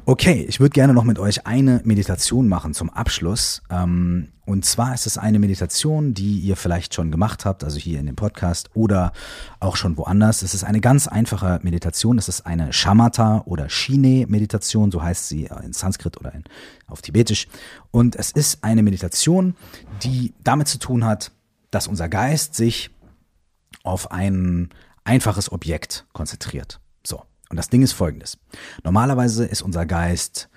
Okay, 0.05 0.45
ich 0.47 0.59
würde 0.59 0.71
gerne 0.73 0.93
noch 0.93 1.05
mit 1.05 1.19
euch 1.19 1.47
eine 1.47 1.81
Meditation 1.85 2.49
machen 2.49 2.73
zum 2.73 2.89
Abschluss. 2.89 3.61
Ähm, 3.69 4.29
und 4.45 4.65
zwar 4.65 4.93
ist 4.93 5.05
es 5.05 5.17
eine 5.17 5.39
Meditation, 5.39 6.13
die 6.13 6.39
ihr 6.39 6.57
vielleicht 6.57 6.93
schon 6.93 7.11
gemacht 7.11 7.45
habt, 7.45 7.63
also 7.63 7.77
hier 7.77 7.99
in 7.99 8.07
dem 8.07 8.17
Podcast 8.17 8.71
oder 8.73 9.13
auch 9.61 9.77
schon 9.77 9.95
woanders. 9.97 10.41
Es 10.41 10.53
ist 10.53 10.65
eine 10.65 10.81
ganz 10.81 11.07
einfache 11.07 11.59
Meditation. 11.63 12.17
Es 12.17 12.27
ist 12.27 12.45
eine 12.45 12.73
Shamatha 12.73 13.43
oder 13.45 13.69
Shine-Meditation, 13.69 14.91
so 14.91 15.01
heißt 15.01 15.29
sie 15.29 15.49
in 15.63 15.71
Sanskrit 15.71 16.17
oder 16.17 16.33
in, 16.33 16.43
auf 16.87 17.01
Tibetisch. 17.01 17.47
Und 17.91 18.17
es 18.17 18.31
ist 18.31 18.65
eine 18.65 18.83
Meditation, 18.83 19.55
die 20.03 20.33
damit 20.43 20.67
zu 20.67 20.77
tun 20.77 21.05
hat, 21.05 21.31
dass 21.71 21.87
unser 21.87 22.09
Geist 22.09 22.55
sich 22.55 22.89
auf 23.83 24.11
einen 24.11 24.69
einfaches 25.09 25.51
Objekt 25.51 26.05
konzentriert. 26.13 26.79
So. 27.05 27.23
Und 27.49 27.57
das 27.57 27.69
Ding 27.69 27.81
ist 27.81 27.93
folgendes. 27.93 28.37
Normalerweise 28.83 29.43
ist 29.43 29.63
unser 29.63 29.87
Geist 29.87 30.49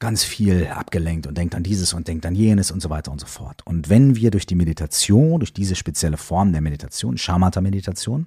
ganz 0.00 0.24
viel 0.24 0.66
abgelenkt 0.66 1.28
und 1.28 1.38
denkt 1.38 1.54
an 1.54 1.62
dieses 1.62 1.92
und 1.94 2.08
denkt 2.08 2.26
an 2.26 2.34
jenes 2.34 2.72
und 2.72 2.82
so 2.82 2.90
weiter 2.90 3.12
und 3.12 3.20
so 3.20 3.26
fort. 3.26 3.62
Und 3.64 3.88
wenn 3.88 4.16
wir 4.16 4.32
durch 4.32 4.46
die 4.46 4.56
Meditation, 4.56 5.38
durch 5.38 5.52
diese 5.52 5.76
spezielle 5.76 6.16
Form 6.16 6.50
der 6.50 6.60
Meditation, 6.60 7.16
Shamatha-Meditation, 7.16 8.26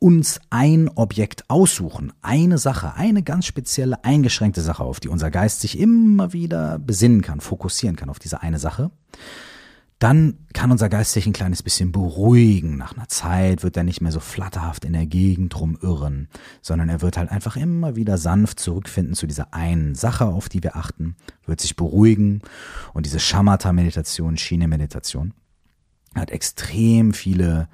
uns 0.00 0.40
ein 0.50 0.90
Objekt 0.96 1.48
aussuchen, 1.48 2.12
eine 2.20 2.58
Sache, 2.58 2.94
eine 2.94 3.22
ganz 3.22 3.46
spezielle, 3.46 4.02
eingeschränkte 4.04 4.60
Sache, 4.60 4.82
auf 4.82 4.98
die 4.98 5.08
unser 5.08 5.30
Geist 5.30 5.60
sich 5.60 5.78
immer 5.78 6.32
wieder 6.32 6.80
besinnen 6.80 7.22
kann, 7.22 7.40
fokussieren 7.40 7.94
kann 7.94 8.10
auf 8.10 8.18
diese 8.18 8.42
eine 8.42 8.58
Sache, 8.58 8.90
dann 9.98 10.38
kann 10.52 10.70
unser 10.70 10.88
Geist 10.88 11.12
sich 11.12 11.26
ein 11.26 11.32
kleines 11.32 11.62
bisschen 11.62 11.92
beruhigen. 11.92 12.76
Nach 12.76 12.96
einer 12.96 13.08
Zeit 13.08 13.62
wird 13.62 13.76
er 13.76 13.84
nicht 13.84 14.00
mehr 14.00 14.12
so 14.12 14.20
flatterhaft 14.20 14.84
in 14.84 14.92
der 14.92 15.06
Gegend 15.06 15.58
rumirren, 15.58 16.28
sondern 16.62 16.88
er 16.88 17.00
wird 17.00 17.16
halt 17.16 17.30
einfach 17.30 17.56
immer 17.56 17.96
wieder 17.96 18.18
sanft 18.18 18.60
zurückfinden 18.60 19.14
zu 19.14 19.26
dieser 19.26 19.54
einen 19.54 19.94
Sache, 19.94 20.26
auf 20.26 20.48
die 20.48 20.62
wir 20.62 20.76
achten, 20.76 21.16
wird 21.46 21.60
sich 21.60 21.76
beruhigen 21.76 22.42
und 22.92 23.06
diese 23.06 23.20
Shamatha-Meditation, 23.20 24.36
Schiene-Meditation 24.36 25.32
hat 26.14 26.30
extrem 26.30 27.12
viele 27.12 27.68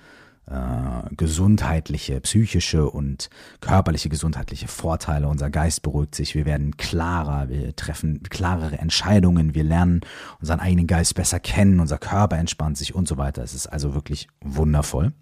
äh, 0.50 1.14
gesundheitliche, 1.14 2.20
psychische 2.20 2.90
und 2.90 3.30
körperliche 3.60 4.08
gesundheitliche 4.08 4.68
Vorteile. 4.68 5.28
Unser 5.28 5.48
Geist 5.48 5.82
beruhigt 5.82 6.14
sich, 6.14 6.34
wir 6.34 6.44
werden 6.44 6.76
klarer, 6.76 7.48
wir 7.48 7.74
treffen 7.76 8.22
klarere 8.24 8.78
Entscheidungen, 8.78 9.54
wir 9.54 9.64
lernen 9.64 10.00
unseren 10.40 10.60
eigenen 10.60 10.86
Geist 10.86 11.14
besser 11.14 11.40
kennen, 11.40 11.80
unser 11.80 11.98
Körper 11.98 12.36
entspannt 12.36 12.76
sich 12.78 12.94
und 12.94 13.06
so 13.06 13.16
weiter. 13.16 13.42
Es 13.42 13.54
ist 13.54 13.66
also 13.66 13.94
wirklich 13.94 14.28
wundervoll. 14.40 15.12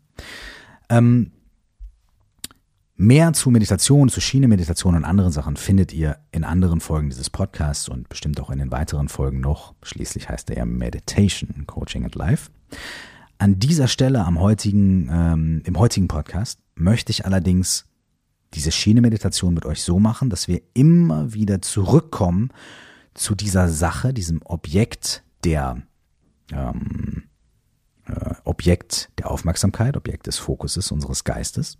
Ähm, 0.88 1.32
Mehr 3.00 3.32
zu 3.32 3.50
Meditation, 3.50 4.08
zu 4.08 4.20
Schiene-Meditation 4.20 4.96
und 4.96 5.04
anderen 5.04 5.30
Sachen 5.30 5.56
findet 5.56 5.92
ihr 5.92 6.18
in 6.32 6.42
anderen 6.42 6.80
Folgen 6.80 7.10
dieses 7.10 7.30
Podcasts 7.30 7.88
und 7.88 8.08
bestimmt 8.08 8.40
auch 8.40 8.50
in 8.50 8.58
den 8.58 8.72
weiteren 8.72 9.08
Folgen 9.08 9.38
noch. 9.38 9.72
Schließlich 9.84 10.28
heißt 10.28 10.50
er 10.50 10.56
ja 10.56 10.64
Meditation, 10.64 11.64
Coaching 11.68 12.02
and 12.02 12.16
Life. 12.16 12.50
An 13.38 13.58
dieser 13.58 13.88
Stelle 13.88 14.24
am 14.24 14.40
heutigen, 14.40 15.08
ähm, 15.10 15.62
im 15.64 15.78
heutigen 15.78 16.08
Podcast 16.08 16.60
möchte 16.74 17.10
ich 17.10 17.24
allerdings 17.24 17.86
diese 18.54 18.72
Schiene-Meditation 18.72 19.54
mit 19.54 19.64
euch 19.64 19.82
so 19.82 19.98
machen, 19.98 20.30
dass 20.30 20.48
wir 20.48 20.60
immer 20.74 21.32
wieder 21.32 21.62
zurückkommen 21.62 22.50
zu 23.14 23.34
dieser 23.34 23.68
Sache, 23.68 24.12
diesem 24.12 24.40
Objekt 24.44 25.22
der 25.44 25.82
ähm, 26.52 27.24
äh, 28.06 28.34
Objekt 28.44 29.10
der 29.18 29.30
Aufmerksamkeit, 29.30 29.96
Objekt 29.96 30.26
des 30.26 30.38
Fokuses 30.38 30.90
unseres 30.90 31.24
Geistes 31.24 31.78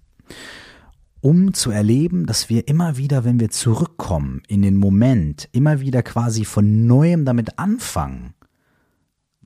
um 1.21 1.53
zu 1.53 1.71
erleben, 1.71 2.27
dass 2.27 2.49
wir 2.49 2.69
immer 2.69 2.97
wieder, 2.97 3.25
wenn 3.25 3.41
wir 3.41 3.51
zurückkommen 3.51 4.43
in 4.47 4.63
den 4.63 4.77
Moment, 4.77 5.49
immer 5.53 5.81
wieder 5.81 6.03
quasi 6.03 6.45
von 6.45 6.87
neuem 6.87 7.25
damit 7.25 7.59
anfangen, 7.59 8.35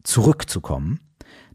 zurückzukommen, 0.03 1.01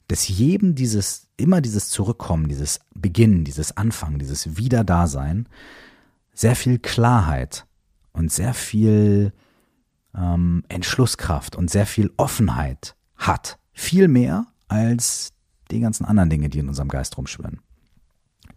dass 0.08 0.28
jedem 0.28 0.76
dieses, 0.76 1.28
immer 1.38 1.62
dieses 1.62 1.90
Zurückkommen, 1.90 2.48
dieses 2.48 2.80
Beginnen, 2.94 3.44
dieses 3.44 3.76
Anfangen, 3.76 4.20
dieses 4.20 4.58
Wiederdasein 4.58 5.48
sehr 6.34 6.56
viel 6.56 6.80
Klarheit 6.80 7.66
und 8.14 8.32
sehr 8.32 8.54
viel 8.54 9.34
ähm, 10.16 10.64
Entschlusskraft 10.70 11.56
und 11.56 11.70
sehr 11.70 11.86
viel 11.86 12.12
Offenheit 12.18 12.96
hat. 13.18 13.60
Viel 13.74 14.08
mehr 14.08 14.46
als 14.68 15.34
die 15.72 15.80
ganzen 15.80 16.06
anderen 16.06 16.30
Dinge, 16.30 16.50
die 16.50 16.60
in 16.60 16.70
unserem 16.70 16.90
Geist 16.90 17.18
rumschwirren. 17.18 17.60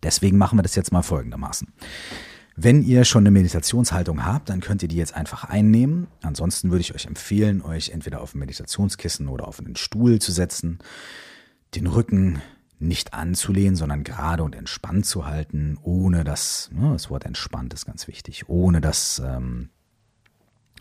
Deswegen 0.02 0.38
machen 0.38 0.58
wir 0.58 0.62
das 0.62 0.76
jetzt 0.76 0.92
mal 0.92 1.02
folgendermaßen. 1.02 1.68
Wenn 2.56 2.82
ihr 2.82 3.04
schon 3.04 3.22
eine 3.22 3.30
Meditationshaltung 3.30 4.24
habt, 4.24 4.50
dann 4.50 4.60
könnt 4.60 4.82
ihr 4.82 4.88
die 4.88 4.96
jetzt 4.96 5.14
einfach 5.14 5.44
einnehmen. 5.44 6.08
Ansonsten 6.22 6.70
würde 6.70 6.82
ich 6.82 6.94
euch 6.94 7.06
empfehlen, 7.06 7.62
euch 7.62 7.90
entweder 7.90 8.20
auf 8.20 8.34
ein 8.34 8.38
Meditationskissen 8.38 9.28
oder 9.28 9.48
auf 9.48 9.60
einen 9.60 9.76
Stuhl 9.76 10.18
zu 10.18 10.32
setzen, 10.32 10.78
den 11.74 11.86
Rücken 11.86 12.40
nicht 12.78 13.12
anzulehnen, 13.12 13.76
sondern 13.76 14.04
gerade 14.04 14.42
und 14.42 14.54
entspannt 14.54 15.04
zu 15.04 15.26
halten, 15.26 15.78
ohne 15.82 16.24
dass, 16.24 16.70
ne, 16.72 16.92
das 16.92 17.10
Wort 17.10 17.26
entspannt 17.26 17.74
ist 17.74 17.84
ganz 17.84 18.08
wichtig, 18.08 18.48
ohne 18.48 18.80
dass 18.80 19.20
ähm, 19.24 19.68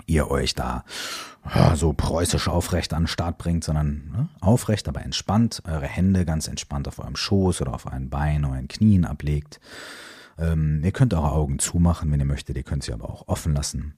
ihr 0.05 0.31
euch 0.31 0.55
da 0.55 0.85
ja, 1.53 1.75
so 1.75 1.93
preußisch 1.93 2.47
aufrecht 2.47 2.93
an 2.93 3.03
den 3.03 3.07
Start 3.07 3.37
bringt, 3.37 3.65
sondern 3.65 4.09
ne, 4.11 4.29
aufrecht, 4.39 4.87
aber 4.87 5.01
entspannt, 5.01 5.61
eure 5.65 5.87
Hände 5.87 6.25
ganz 6.25 6.47
entspannt 6.47 6.87
auf 6.87 6.99
eurem 6.99 7.17
Schoß 7.17 7.61
oder 7.61 7.73
auf 7.73 7.85
euren 7.85 8.09
Beinen, 8.09 8.45
euren 8.45 8.69
Knien 8.69 9.03
ablegt. 9.03 9.59
Ähm, 10.37 10.81
ihr 10.83 10.93
könnt 10.93 11.13
eure 11.13 11.31
Augen 11.31 11.59
zumachen, 11.59 12.11
wenn 12.11 12.19
ihr 12.19 12.25
möchtet, 12.25 12.55
ihr 12.55 12.63
könnt 12.63 12.83
sie 12.83 12.93
aber 12.93 13.09
auch 13.09 13.27
offen 13.27 13.53
lassen. 13.53 13.95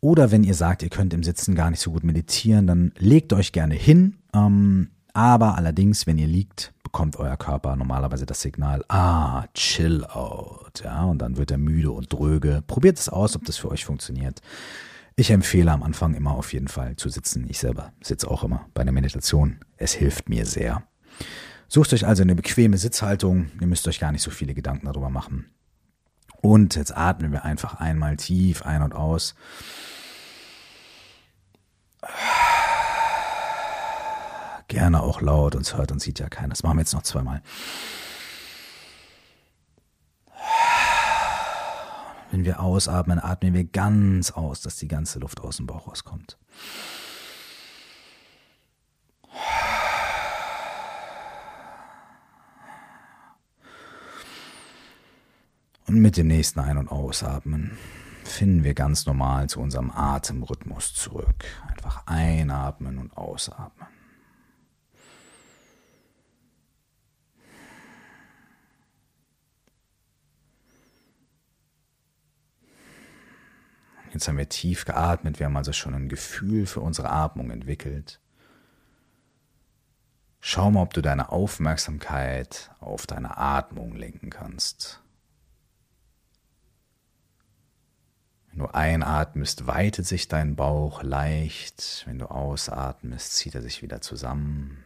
Oder 0.00 0.30
wenn 0.30 0.44
ihr 0.44 0.54
sagt, 0.54 0.82
ihr 0.82 0.90
könnt 0.90 1.14
im 1.14 1.22
Sitzen 1.22 1.54
gar 1.54 1.70
nicht 1.70 1.80
so 1.80 1.92
gut 1.92 2.04
meditieren, 2.04 2.66
dann 2.66 2.92
legt 2.98 3.32
euch 3.32 3.52
gerne 3.52 3.74
hin. 3.74 4.18
Ähm, 4.34 4.90
aber 5.14 5.56
allerdings, 5.56 6.06
wenn 6.06 6.18
ihr 6.18 6.26
liegt, 6.26 6.74
bekommt 6.82 7.16
euer 7.16 7.36
Körper 7.36 7.76
normalerweise 7.76 8.26
das 8.26 8.42
Signal, 8.42 8.84
ah, 8.88 9.44
chill 9.54 10.04
out. 10.04 10.82
Ja, 10.84 11.04
und 11.04 11.18
dann 11.18 11.36
wird 11.36 11.50
er 11.50 11.58
müde 11.58 11.92
und 11.92 12.12
dröge. 12.12 12.62
Probiert 12.66 12.98
es 12.98 13.08
aus, 13.08 13.34
ob 13.36 13.44
das 13.44 13.56
für 13.56 13.70
euch 13.70 13.84
funktioniert. 13.84 14.42
Ich 15.16 15.30
empfehle 15.30 15.70
am 15.70 15.84
Anfang 15.84 16.14
immer 16.14 16.32
auf 16.32 16.52
jeden 16.52 16.66
Fall 16.66 16.96
zu 16.96 17.08
sitzen. 17.08 17.46
Ich 17.48 17.60
selber 17.60 17.92
sitze 18.02 18.28
auch 18.28 18.42
immer 18.42 18.66
bei 18.74 18.82
einer 18.82 18.92
Meditation. 18.92 19.60
Es 19.76 19.92
hilft 19.92 20.28
mir 20.28 20.44
sehr. 20.44 20.82
Sucht 21.68 21.92
euch 21.92 22.06
also 22.06 22.22
eine 22.22 22.34
bequeme 22.34 22.76
Sitzhaltung. 22.76 23.50
Ihr 23.60 23.68
müsst 23.68 23.86
euch 23.86 24.00
gar 24.00 24.10
nicht 24.10 24.22
so 24.22 24.32
viele 24.32 24.54
Gedanken 24.54 24.86
darüber 24.86 25.10
machen. 25.10 25.46
Und 26.40 26.74
jetzt 26.74 26.96
atmen 26.96 27.30
wir 27.30 27.44
einfach 27.44 27.80
einmal 27.80 28.16
tief 28.16 28.62
ein 28.62 28.82
und 28.82 28.94
aus. 28.94 29.36
Gerne 34.74 35.04
auch 35.04 35.20
laut, 35.20 35.54
uns 35.54 35.76
hört 35.76 35.92
und 35.92 36.00
sieht 36.00 36.18
ja 36.18 36.28
keiner. 36.28 36.48
Das 36.48 36.64
machen 36.64 36.78
wir 36.78 36.80
jetzt 36.80 36.94
noch 36.94 37.04
zweimal. 37.04 37.42
Wenn 42.32 42.44
wir 42.44 42.58
ausatmen, 42.58 43.20
atmen 43.20 43.54
wir 43.54 43.62
ganz 43.62 44.32
aus, 44.32 44.62
dass 44.62 44.74
die 44.74 44.88
ganze 44.88 45.20
Luft 45.20 45.40
aus 45.42 45.58
dem 45.58 45.66
Bauch 45.66 45.86
rauskommt. 45.86 46.38
Und 55.86 56.00
mit 56.00 56.16
dem 56.16 56.26
nächsten 56.26 56.58
Ein- 56.58 56.78
und 56.78 56.88
Ausatmen 56.88 57.78
finden 58.24 58.64
wir 58.64 58.74
ganz 58.74 59.06
normal 59.06 59.48
zu 59.48 59.60
unserem 59.60 59.92
Atemrhythmus 59.92 60.94
zurück. 60.94 61.44
Einfach 61.68 62.08
einatmen 62.08 62.98
und 62.98 63.16
ausatmen. 63.16 63.93
Jetzt 74.14 74.28
haben 74.28 74.38
wir 74.38 74.48
tief 74.48 74.84
geatmet, 74.84 75.40
wir 75.40 75.46
haben 75.46 75.56
also 75.56 75.72
schon 75.72 75.92
ein 75.92 76.08
Gefühl 76.08 76.66
für 76.66 76.80
unsere 76.80 77.10
Atmung 77.10 77.50
entwickelt. 77.50 78.20
Schau 80.40 80.70
mal, 80.70 80.82
ob 80.82 80.94
du 80.94 81.02
deine 81.02 81.32
Aufmerksamkeit 81.32 82.70
auf 82.78 83.08
deine 83.08 83.36
Atmung 83.36 83.96
lenken 83.96 84.30
kannst. 84.30 85.02
Wenn 88.50 88.60
du 88.60 88.66
einatmest, 88.66 89.66
weitet 89.66 90.06
sich 90.06 90.28
dein 90.28 90.54
Bauch 90.54 91.02
leicht. 91.02 92.04
Wenn 92.06 92.20
du 92.20 92.26
ausatmest, 92.26 93.34
zieht 93.34 93.56
er 93.56 93.62
sich 93.62 93.82
wieder 93.82 94.00
zusammen. 94.00 94.83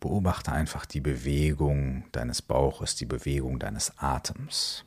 Beobachte 0.00 0.52
einfach 0.52 0.86
die 0.86 1.00
Bewegung 1.00 2.04
deines 2.12 2.42
Bauches, 2.42 2.94
die 2.94 3.06
Bewegung 3.06 3.58
deines 3.58 3.98
Atems. 3.98 4.84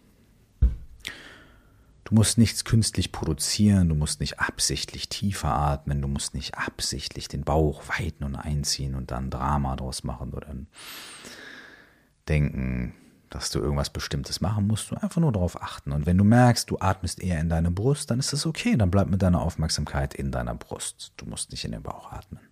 Du 2.11 2.15
musst 2.15 2.37
nichts 2.37 2.65
künstlich 2.65 3.13
produzieren, 3.13 3.87
du 3.87 3.95
musst 3.95 4.19
nicht 4.19 4.39
absichtlich 4.39 5.07
tiefer 5.07 5.53
atmen, 5.53 6.01
du 6.01 6.09
musst 6.09 6.33
nicht 6.33 6.57
absichtlich 6.57 7.29
den 7.29 7.43
Bauch 7.43 7.83
weiten 7.87 8.25
und 8.25 8.35
einziehen 8.35 8.95
und 8.95 9.11
dann 9.11 9.29
Drama 9.29 9.77
draus 9.77 10.03
machen 10.03 10.33
oder 10.33 10.53
denken, 12.27 12.93
dass 13.29 13.49
du 13.49 13.59
irgendwas 13.59 13.89
Bestimmtes 13.89 14.41
machen 14.41 14.67
musst, 14.67 14.91
du 14.91 14.95
einfach 14.95 15.21
nur 15.21 15.31
darauf 15.31 15.61
achten. 15.61 15.93
Und 15.93 16.05
wenn 16.05 16.17
du 16.17 16.25
merkst, 16.25 16.69
du 16.69 16.79
atmest 16.79 17.23
eher 17.23 17.39
in 17.39 17.47
deine 17.47 17.71
Brust, 17.71 18.11
dann 18.11 18.19
ist 18.19 18.33
das 18.33 18.45
okay, 18.45 18.75
dann 18.75 18.91
bleib 18.91 19.07
mit 19.07 19.21
deiner 19.21 19.41
Aufmerksamkeit 19.41 20.13
in 20.13 20.31
deiner 20.31 20.53
Brust. 20.53 21.13
Du 21.15 21.25
musst 21.25 21.51
nicht 21.51 21.63
in 21.63 21.71
den 21.71 21.81
Bauch 21.81 22.11
atmen. 22.11 22.50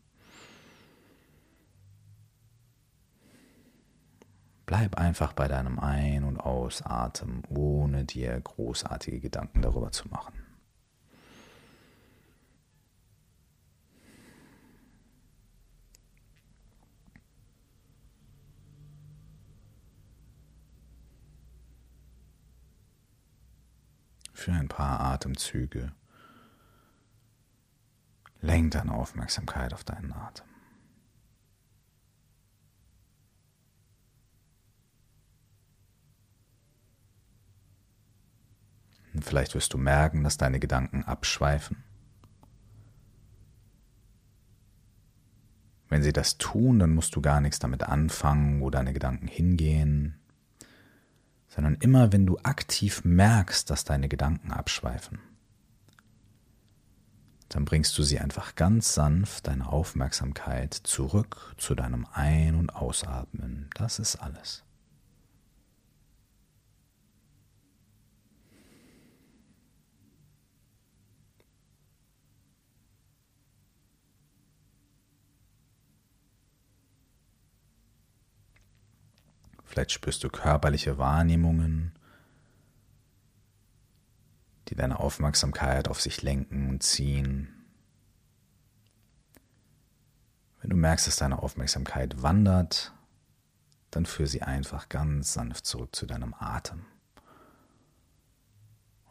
Bleib 4.69 4.99
einfach 4.99 5.33
bei 5.33 5.47
deinem 5.47 5.79
Ein- 5.79 6.23
und 6.23 6.39
Ausatmen, 6.39 7.41
ohne 7.49 8.05
dir 8.05 8.39
großartige 8.39 9.19
Gedanken 9.19 9.63
darüber 9.63 9.91
zu 9.91 10.07
machen. 10.09 10.35
Für 24.35 24.51
ein 24.51 24.67
paar 24.67 24.99
Atemzüge 24.99 25.93
lenk 28.41 28.69
deine 28.73 28.93
Aufmerksamkeit 28.93 29.73
auf 29.73 29.83
deinen 29.83 30.13
Atem. 30.13 30.45
Und 38.98 38.98
vielleicht 39.21 39.55
wirst 39.55 39.73
du 39.73 39.77
merken, 39.77 40.23
dass 40.23 40.37
deine 40.37 40.59
Gedanken 40.59 41.03
abschweifen. 41.03 41.83
Wenn 45.89 46.03
sie 46.03 46.13
das 46.13 46.37
tun, 46.37 46.79
dann 46.79 46.93
musst 46.93 47.15
du 47.15 47.21
gar 47.21 47.41
nichts 47.41 47.57
damit 47.57 47.83
anfangen, 47.83 48.61
wo 48.61 48.69
deine 48.69 48.93
Gedanken 48.93 49.27
hingehen, 49.27 50.19
sondern 51.47 51.75
immer 51.75 52.11
wenn 52.13 52.27
du 52.27 52.37
aktiv 52.43 53.03
merkst, 53.03 53.69
dass 53.69 53.83
deine 53.83 54.07
Gedanken 54.07 54.51
abschweifen, 54.51 55.19
dann 57.49 57.65
bringst 57.65 57.97
du 57.97 58.03
sie 58.03 58.19
einfach 58.19 58.53
ganz 58.53 58.93
sanft, 58.93 59.47
deine 59.47 59.67
Aufmerksamkeit, 59.67 60.75
zurück 60.75 61.55
zu 61.57 61.73
deinem 61.73 62.05
Ein- 62.13 62.53
und 62.53 62.75
Ausatmen. 62.75 63.71
Das 63.73 63.97
ist 63.97 64.17
alles. 64.17 64.63
Vielleicht 79.79 79.93
spürst 79.93 80.25
du 80.25 80.29
körperliche 80.29 80.97
Wahrnehmungen, 80.97 81.93
die 84.67 84.75
deine 84.75 84.99
Aufmerksamkeit 84.99 85.87
auf 85.87 86.01
sich 86.01 86.21
lenken 86.21 86.67
und 86.67 86.83
ziehen. 86.83 87.47
Wenn 90.59 90.71
du 90.71 90.75
merkst, 90.75 91.07
dass 91.07 91.15
deine 91.15 91.41
Aufmerksamkeit 91.41 92.21
wandert, 92.21 92.93
dann 93.89 94.05
führ 94.05 94.27
sie 94.27 94.41
einfach 94.41 94.89
ganz 94.89 95.31
sanft 95.31 95.65
zurück 95.65 95.95
zu 95.95 96.05
deinem 96.05 96.35
Atem. 96.37 96.85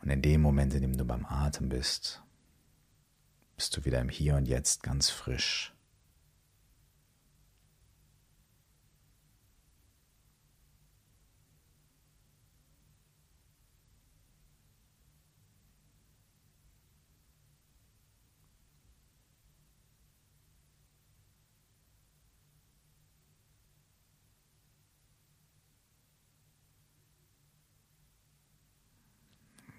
Und 0.03 0.11
in 0.11 0.21
dem 0.21 0.43
Moment, 0.43 0.75
in 0.75 0.83
dem 0.83 0.99
du 0.99 1.07
beim 1.07 1.25
Atem 1.25 1.71
bist, 1.71 2.23
bist 3.57 3.75
du 3.75 3.87
wieder 3.87 4.03
im 4.03 4.11
Hier 4.11 4.37
und 4.37 4.45
Jetzt 4.45 4.83
ganz 4.83 5.09
frisch. 5.09 5.73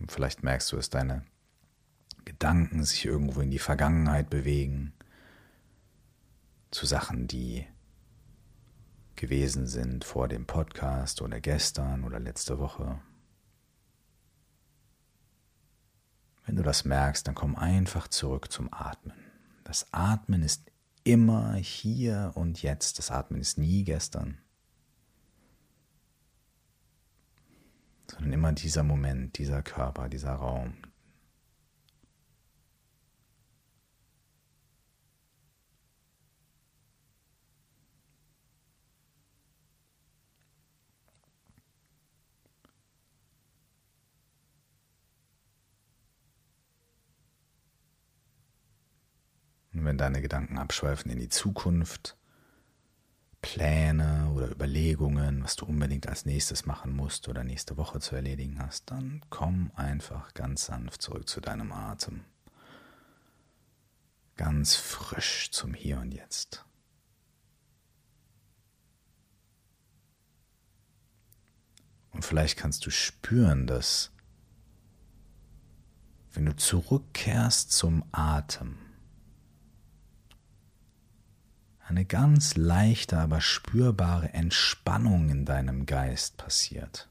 Vielleicht 0.09 0.43
merkst 0.43 0.71
du 0.71 0.77
es, 0.77 0.89
deine 0.89 1.23
Gedanken 2.25 2.83
sich 2.83 3.05
irgendwo 3.05 3.41
in 3.41 3.51
die 3.51 3.59
Vergangenheit 3.59 4.29
bewegen, 4.29 4.93
zu 6.71 6.85
Sachen, 6.85 7.27
die 7.27 7.65
gewesen 9.15 9.67
sind 9.67 10.05
vor 10.05 10.27
dem 10.27 10.47
Podcast 10.47 11.21
oder 11.21 11.39
gestern 11.39 12.03
oder 12.03 12.19
letzte 12.19 12.57
Woche. 12.57 12.99
Wenn 16.45 16.55
du 16.55 16.63
das 16.63 16.85
merkst, 16.85 17.27
dann 17.27 17.35
komm 17.35 17.55
einfach 17.55 18.07
zurück 18.07 18.51
zum 18.51 18.73
Atmen. 18.73 19.17
Das 19.63 19.93
Atmen 19.93 20.41
ist 20.41 20.71
immer 21.03 21.53
hier 21.53 22.31
und 22.33 22.63
jetzt. 22.63 22.97
Das 22.97 23.11
Atmen 23.11 23.41
ist 23.41 23.59
nie 23.59 23.83
gestern. 23.83 24.39
Sondern 28.09 28.33
immer 28.33 28.51
dieser 28.53 28.83
Moment, 28.83 29.37
dieser 29.37 29.61
Körper, 29.61 30.09
dieser 30.09 30.33
Raum. 30.33 30.73
Und 49.71 49.85
wenn 49.85 49.97
deine 49.97 50.21
Gedanken 50.21 50.57
abschweifen 50.57 51.09
in 51.09 51.19
die 51.19 51.29
Zukunft, 51.29 52.18
Pläne 53.41 54.31
oder 54.35 54.51
Überlegungen, 54.51 55.43
was 55.43 55.55
du 55.55 55.65
unbedingt 55.65 56.07
als 56.07 56.25
nächstes 56.25 56.65
machen 56.65 56.95
musst 56.95 57.27
oder 57.29 57.43
nächste 57.43 57.77
Woche 57.77 57.99
zu 57.99 58.15
erledigen 58.15 58.59
hast, 58.59 58.91
dann 58.91 59.21
komm 59.29 59.71
einfach 59.75 60.33
ganz 60.33 60.65
sanft 60.65 61.01
zurück 61.01 61.27
zu 61.27 61.39
deinem 61.39 61.71
Atem. 61.71 62.25
Ganz 64.35 64.75
frisch 64.75 65.51
zum 65.51 65.73
Hier 65.73 65.99
und 65.99 66.13
Jetzt. 66.13 66.65
Und 72.11 72.25
vielleicht 72.25 72.57
kannst 72.57 72.85
du 72.85 72.89
spüren, 72.89 73.67
dass 73.67 74.11
wenn 76.33 76.45
du 76.45 76.55
zurückkehrst 76.55 77.71
zum 77.71 78.03
Atem, 78.11 78.77
eine 81.89 82.05
ganz 82.05 82.55
leichte, 82.55 83.17
aber 83.17 83.41
spürbare 83.41 84.33
Entspannung 84.33 85.29
in 85.29 85.45
deinem 85.45 85.87
Geist 85.87 86.37
passiert. 86.37 87.09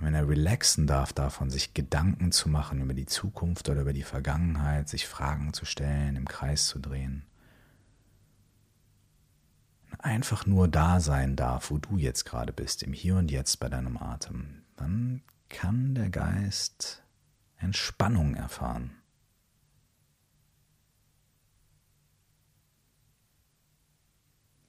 Wenn 0.00 0.14
er 0.14 0.28
relaxen 0.28 0.86
darf, 0.86 1.12
davon 1.12 1.50
sich 1.50 1.74
Gedanken 1.74 2.32
zu 2.32 2.48
machen 2.48 2.80
über 2.80 2.94
die 2.94 3.06
Zukunft 3.06 3.68
oder 3.68 3.82
über 3.82 3.92
die 3.92 4.04
Vergangenheit, 4.04 4.88
sich 4.88 5.06
Fragen 5.06 5.52
zu 5.52 5.64
stellen, 5.64 6.16
im 6.16 6.26
Kreis 6.26 6.68
zu 6.68 6.78
drehen. 6.78 7.26
Einfach 9.98 10.46
nur 10.46 10.68
da 10.68 11.00
sein 11.00 11.34
darf, 11.34 11.70
wo 11.70 11.78
du 11.78 11.98
jetzt 11.98 12.24
gerade 12.24 12.52
bist, 12.52 12.84
im 12.84 12.92
Hier 12.92 13.16
und 13.16 13.30
Jetzt 13.30 13.58
bei 13.58 13.68
deinem 13.68 13.96
Atem, 13.96 14.62
dann 14.76 15.22
kann 15.48 15.94
der 15.96 16.10
Geist 16.10 17.02
Entspannung 17.58 18.34
erfahren. 18.34 18.94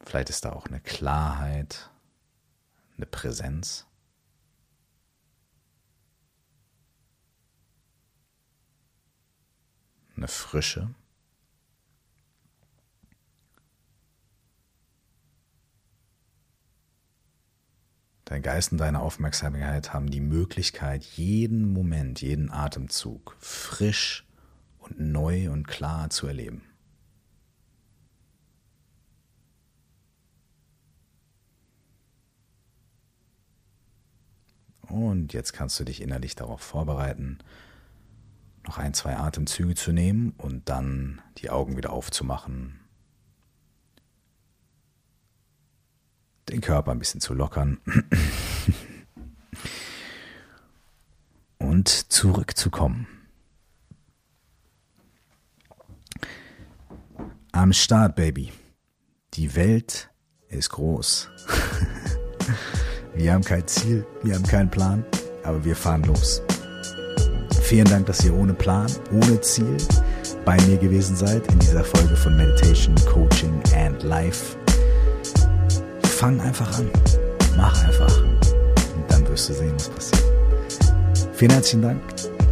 Vielleicht 0.01 0.29
ist 0.29 0.43
da 0.43 0.53
auch 0.53 0.65
eine 0.65 0.79
Klarheit, 0.79 1.91
eine 2.97 3.05
Präsenz. 3.05 3.85
Eine 10.15 10.27
Frische. 10.27 10.93
Dein 18.30 18.43
Geist 18.43 18.71
und 18.71 18.77
deine 18.77 18.99
Aufmerksamkeit 18.99 19.91
haben 19.91 20.11
die 20.11 20.21
Möglichkeit, 20.21 21.03
jeden 21.03 21.73
Moment, 21.73 22.21
jeden 22.21 22.51
Atemzug 22.51 23.36
frisch 23.39 24.23
und 24.77 24.99
neu 24.99 25.49
und 25.49 25.67
klar 25.67 26.11
zu 26.11 26.27
erleben. 26.27 26.61
Und 34.84 35.34
jetzt 35.34 35.53
kannst 35.53 35.80
du 35.80 35.84
dich 35.84 35.99
innerlich 35.99 36.36
darauf 36.36 36.61
vorbereiten, 36.61 37.39
noch 38.63 38.77
ein, 38.77 38.93
zwei 38.93 39.17
Atemzüge 39.17 39.73
zu 39.73 39.91
nehmen 39.91 40.36
und 40.38 40.69
dann 40.69 41.19
die 41.39 41.49
Augen 41.49 41.77
wieder 41.77 41.91
aufzumachen 41.91 42.80
den 46.49 46.61
Körper 46.61 46.91
ein 46.91 46.99
bisschen 46.99 47.21
zu 47.21 47.33
lockern 47.33 47.79
und 51.57 51.87
zurückzukommen. 51.87 53.07
Am 57.51 57.73
Start, 57.73 58.15
Baby. 58.15 58.51
Die 59.33 59.55
Welt 59.55 60.09
ist 60.49 60.69
groß. 60.69 61.29
wir 63.13 63.33
haben 63.33 63.43
kein 63.43 63.67
Ziel, 63.67 64.05
wir 64.23 64.35
haben 64.35 64.45
keinen 64.45 64.69
Plan, 64.69 65.05
aber 65.43 65.63
wir 65.63 65.75
fahren 65.75 66.03
los. 66.03 66.41
Vielen 67.61 67.85
Dank, 67.85 68.07
dass 68.07 68.23
ihr 68.23 68.33
ohne 68.33 68.53
Plan, 68.53 68.91
ohne 69.11 69.41
Ziel 69.41 69.77
bei 70.45 70.57
mir 70.61 70.77
gewesen 70.77 71.15
seid 71.15 71.45
in 71.51 71.59
dieser 71.59 71.83
Folge 71.83 72.15
von 72.15 72.35
Meditation, 72.35 72.95
Coaching 73.05 73.61
and 73.75 74.01
Life 74.03 74.59
fang 76.20 76.41
einfach 76.41 76.78
an. 76.78 76.91
Mach 77.55 77.86
einfach. 77.86 78.22
Und 78.22 79.05
dann 79.07 79.26
wirst 79.30 79.47
du 79.49 79.53
sehen, 79.53 79.74
was 79.76 79.88
passiert. 79.89 80.24
Vielen 81.34 81.51
herzlichen 81.51 81.82
Dank. 81.82 82.01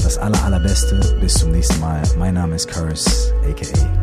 Das 0.01 0.17
aller, 0.17 0.41
allerbeste. 0.45 1.17
Bis 1.19 1.33
zum 1.33 1.51
nächsten 1.51 1.77
Mal. 1.81 2.01
Mein 2.17 2.35
Name 2.35 2.55
ist 2.55 2.69
Curse, 2.69 3.33
aka 3.43 3.96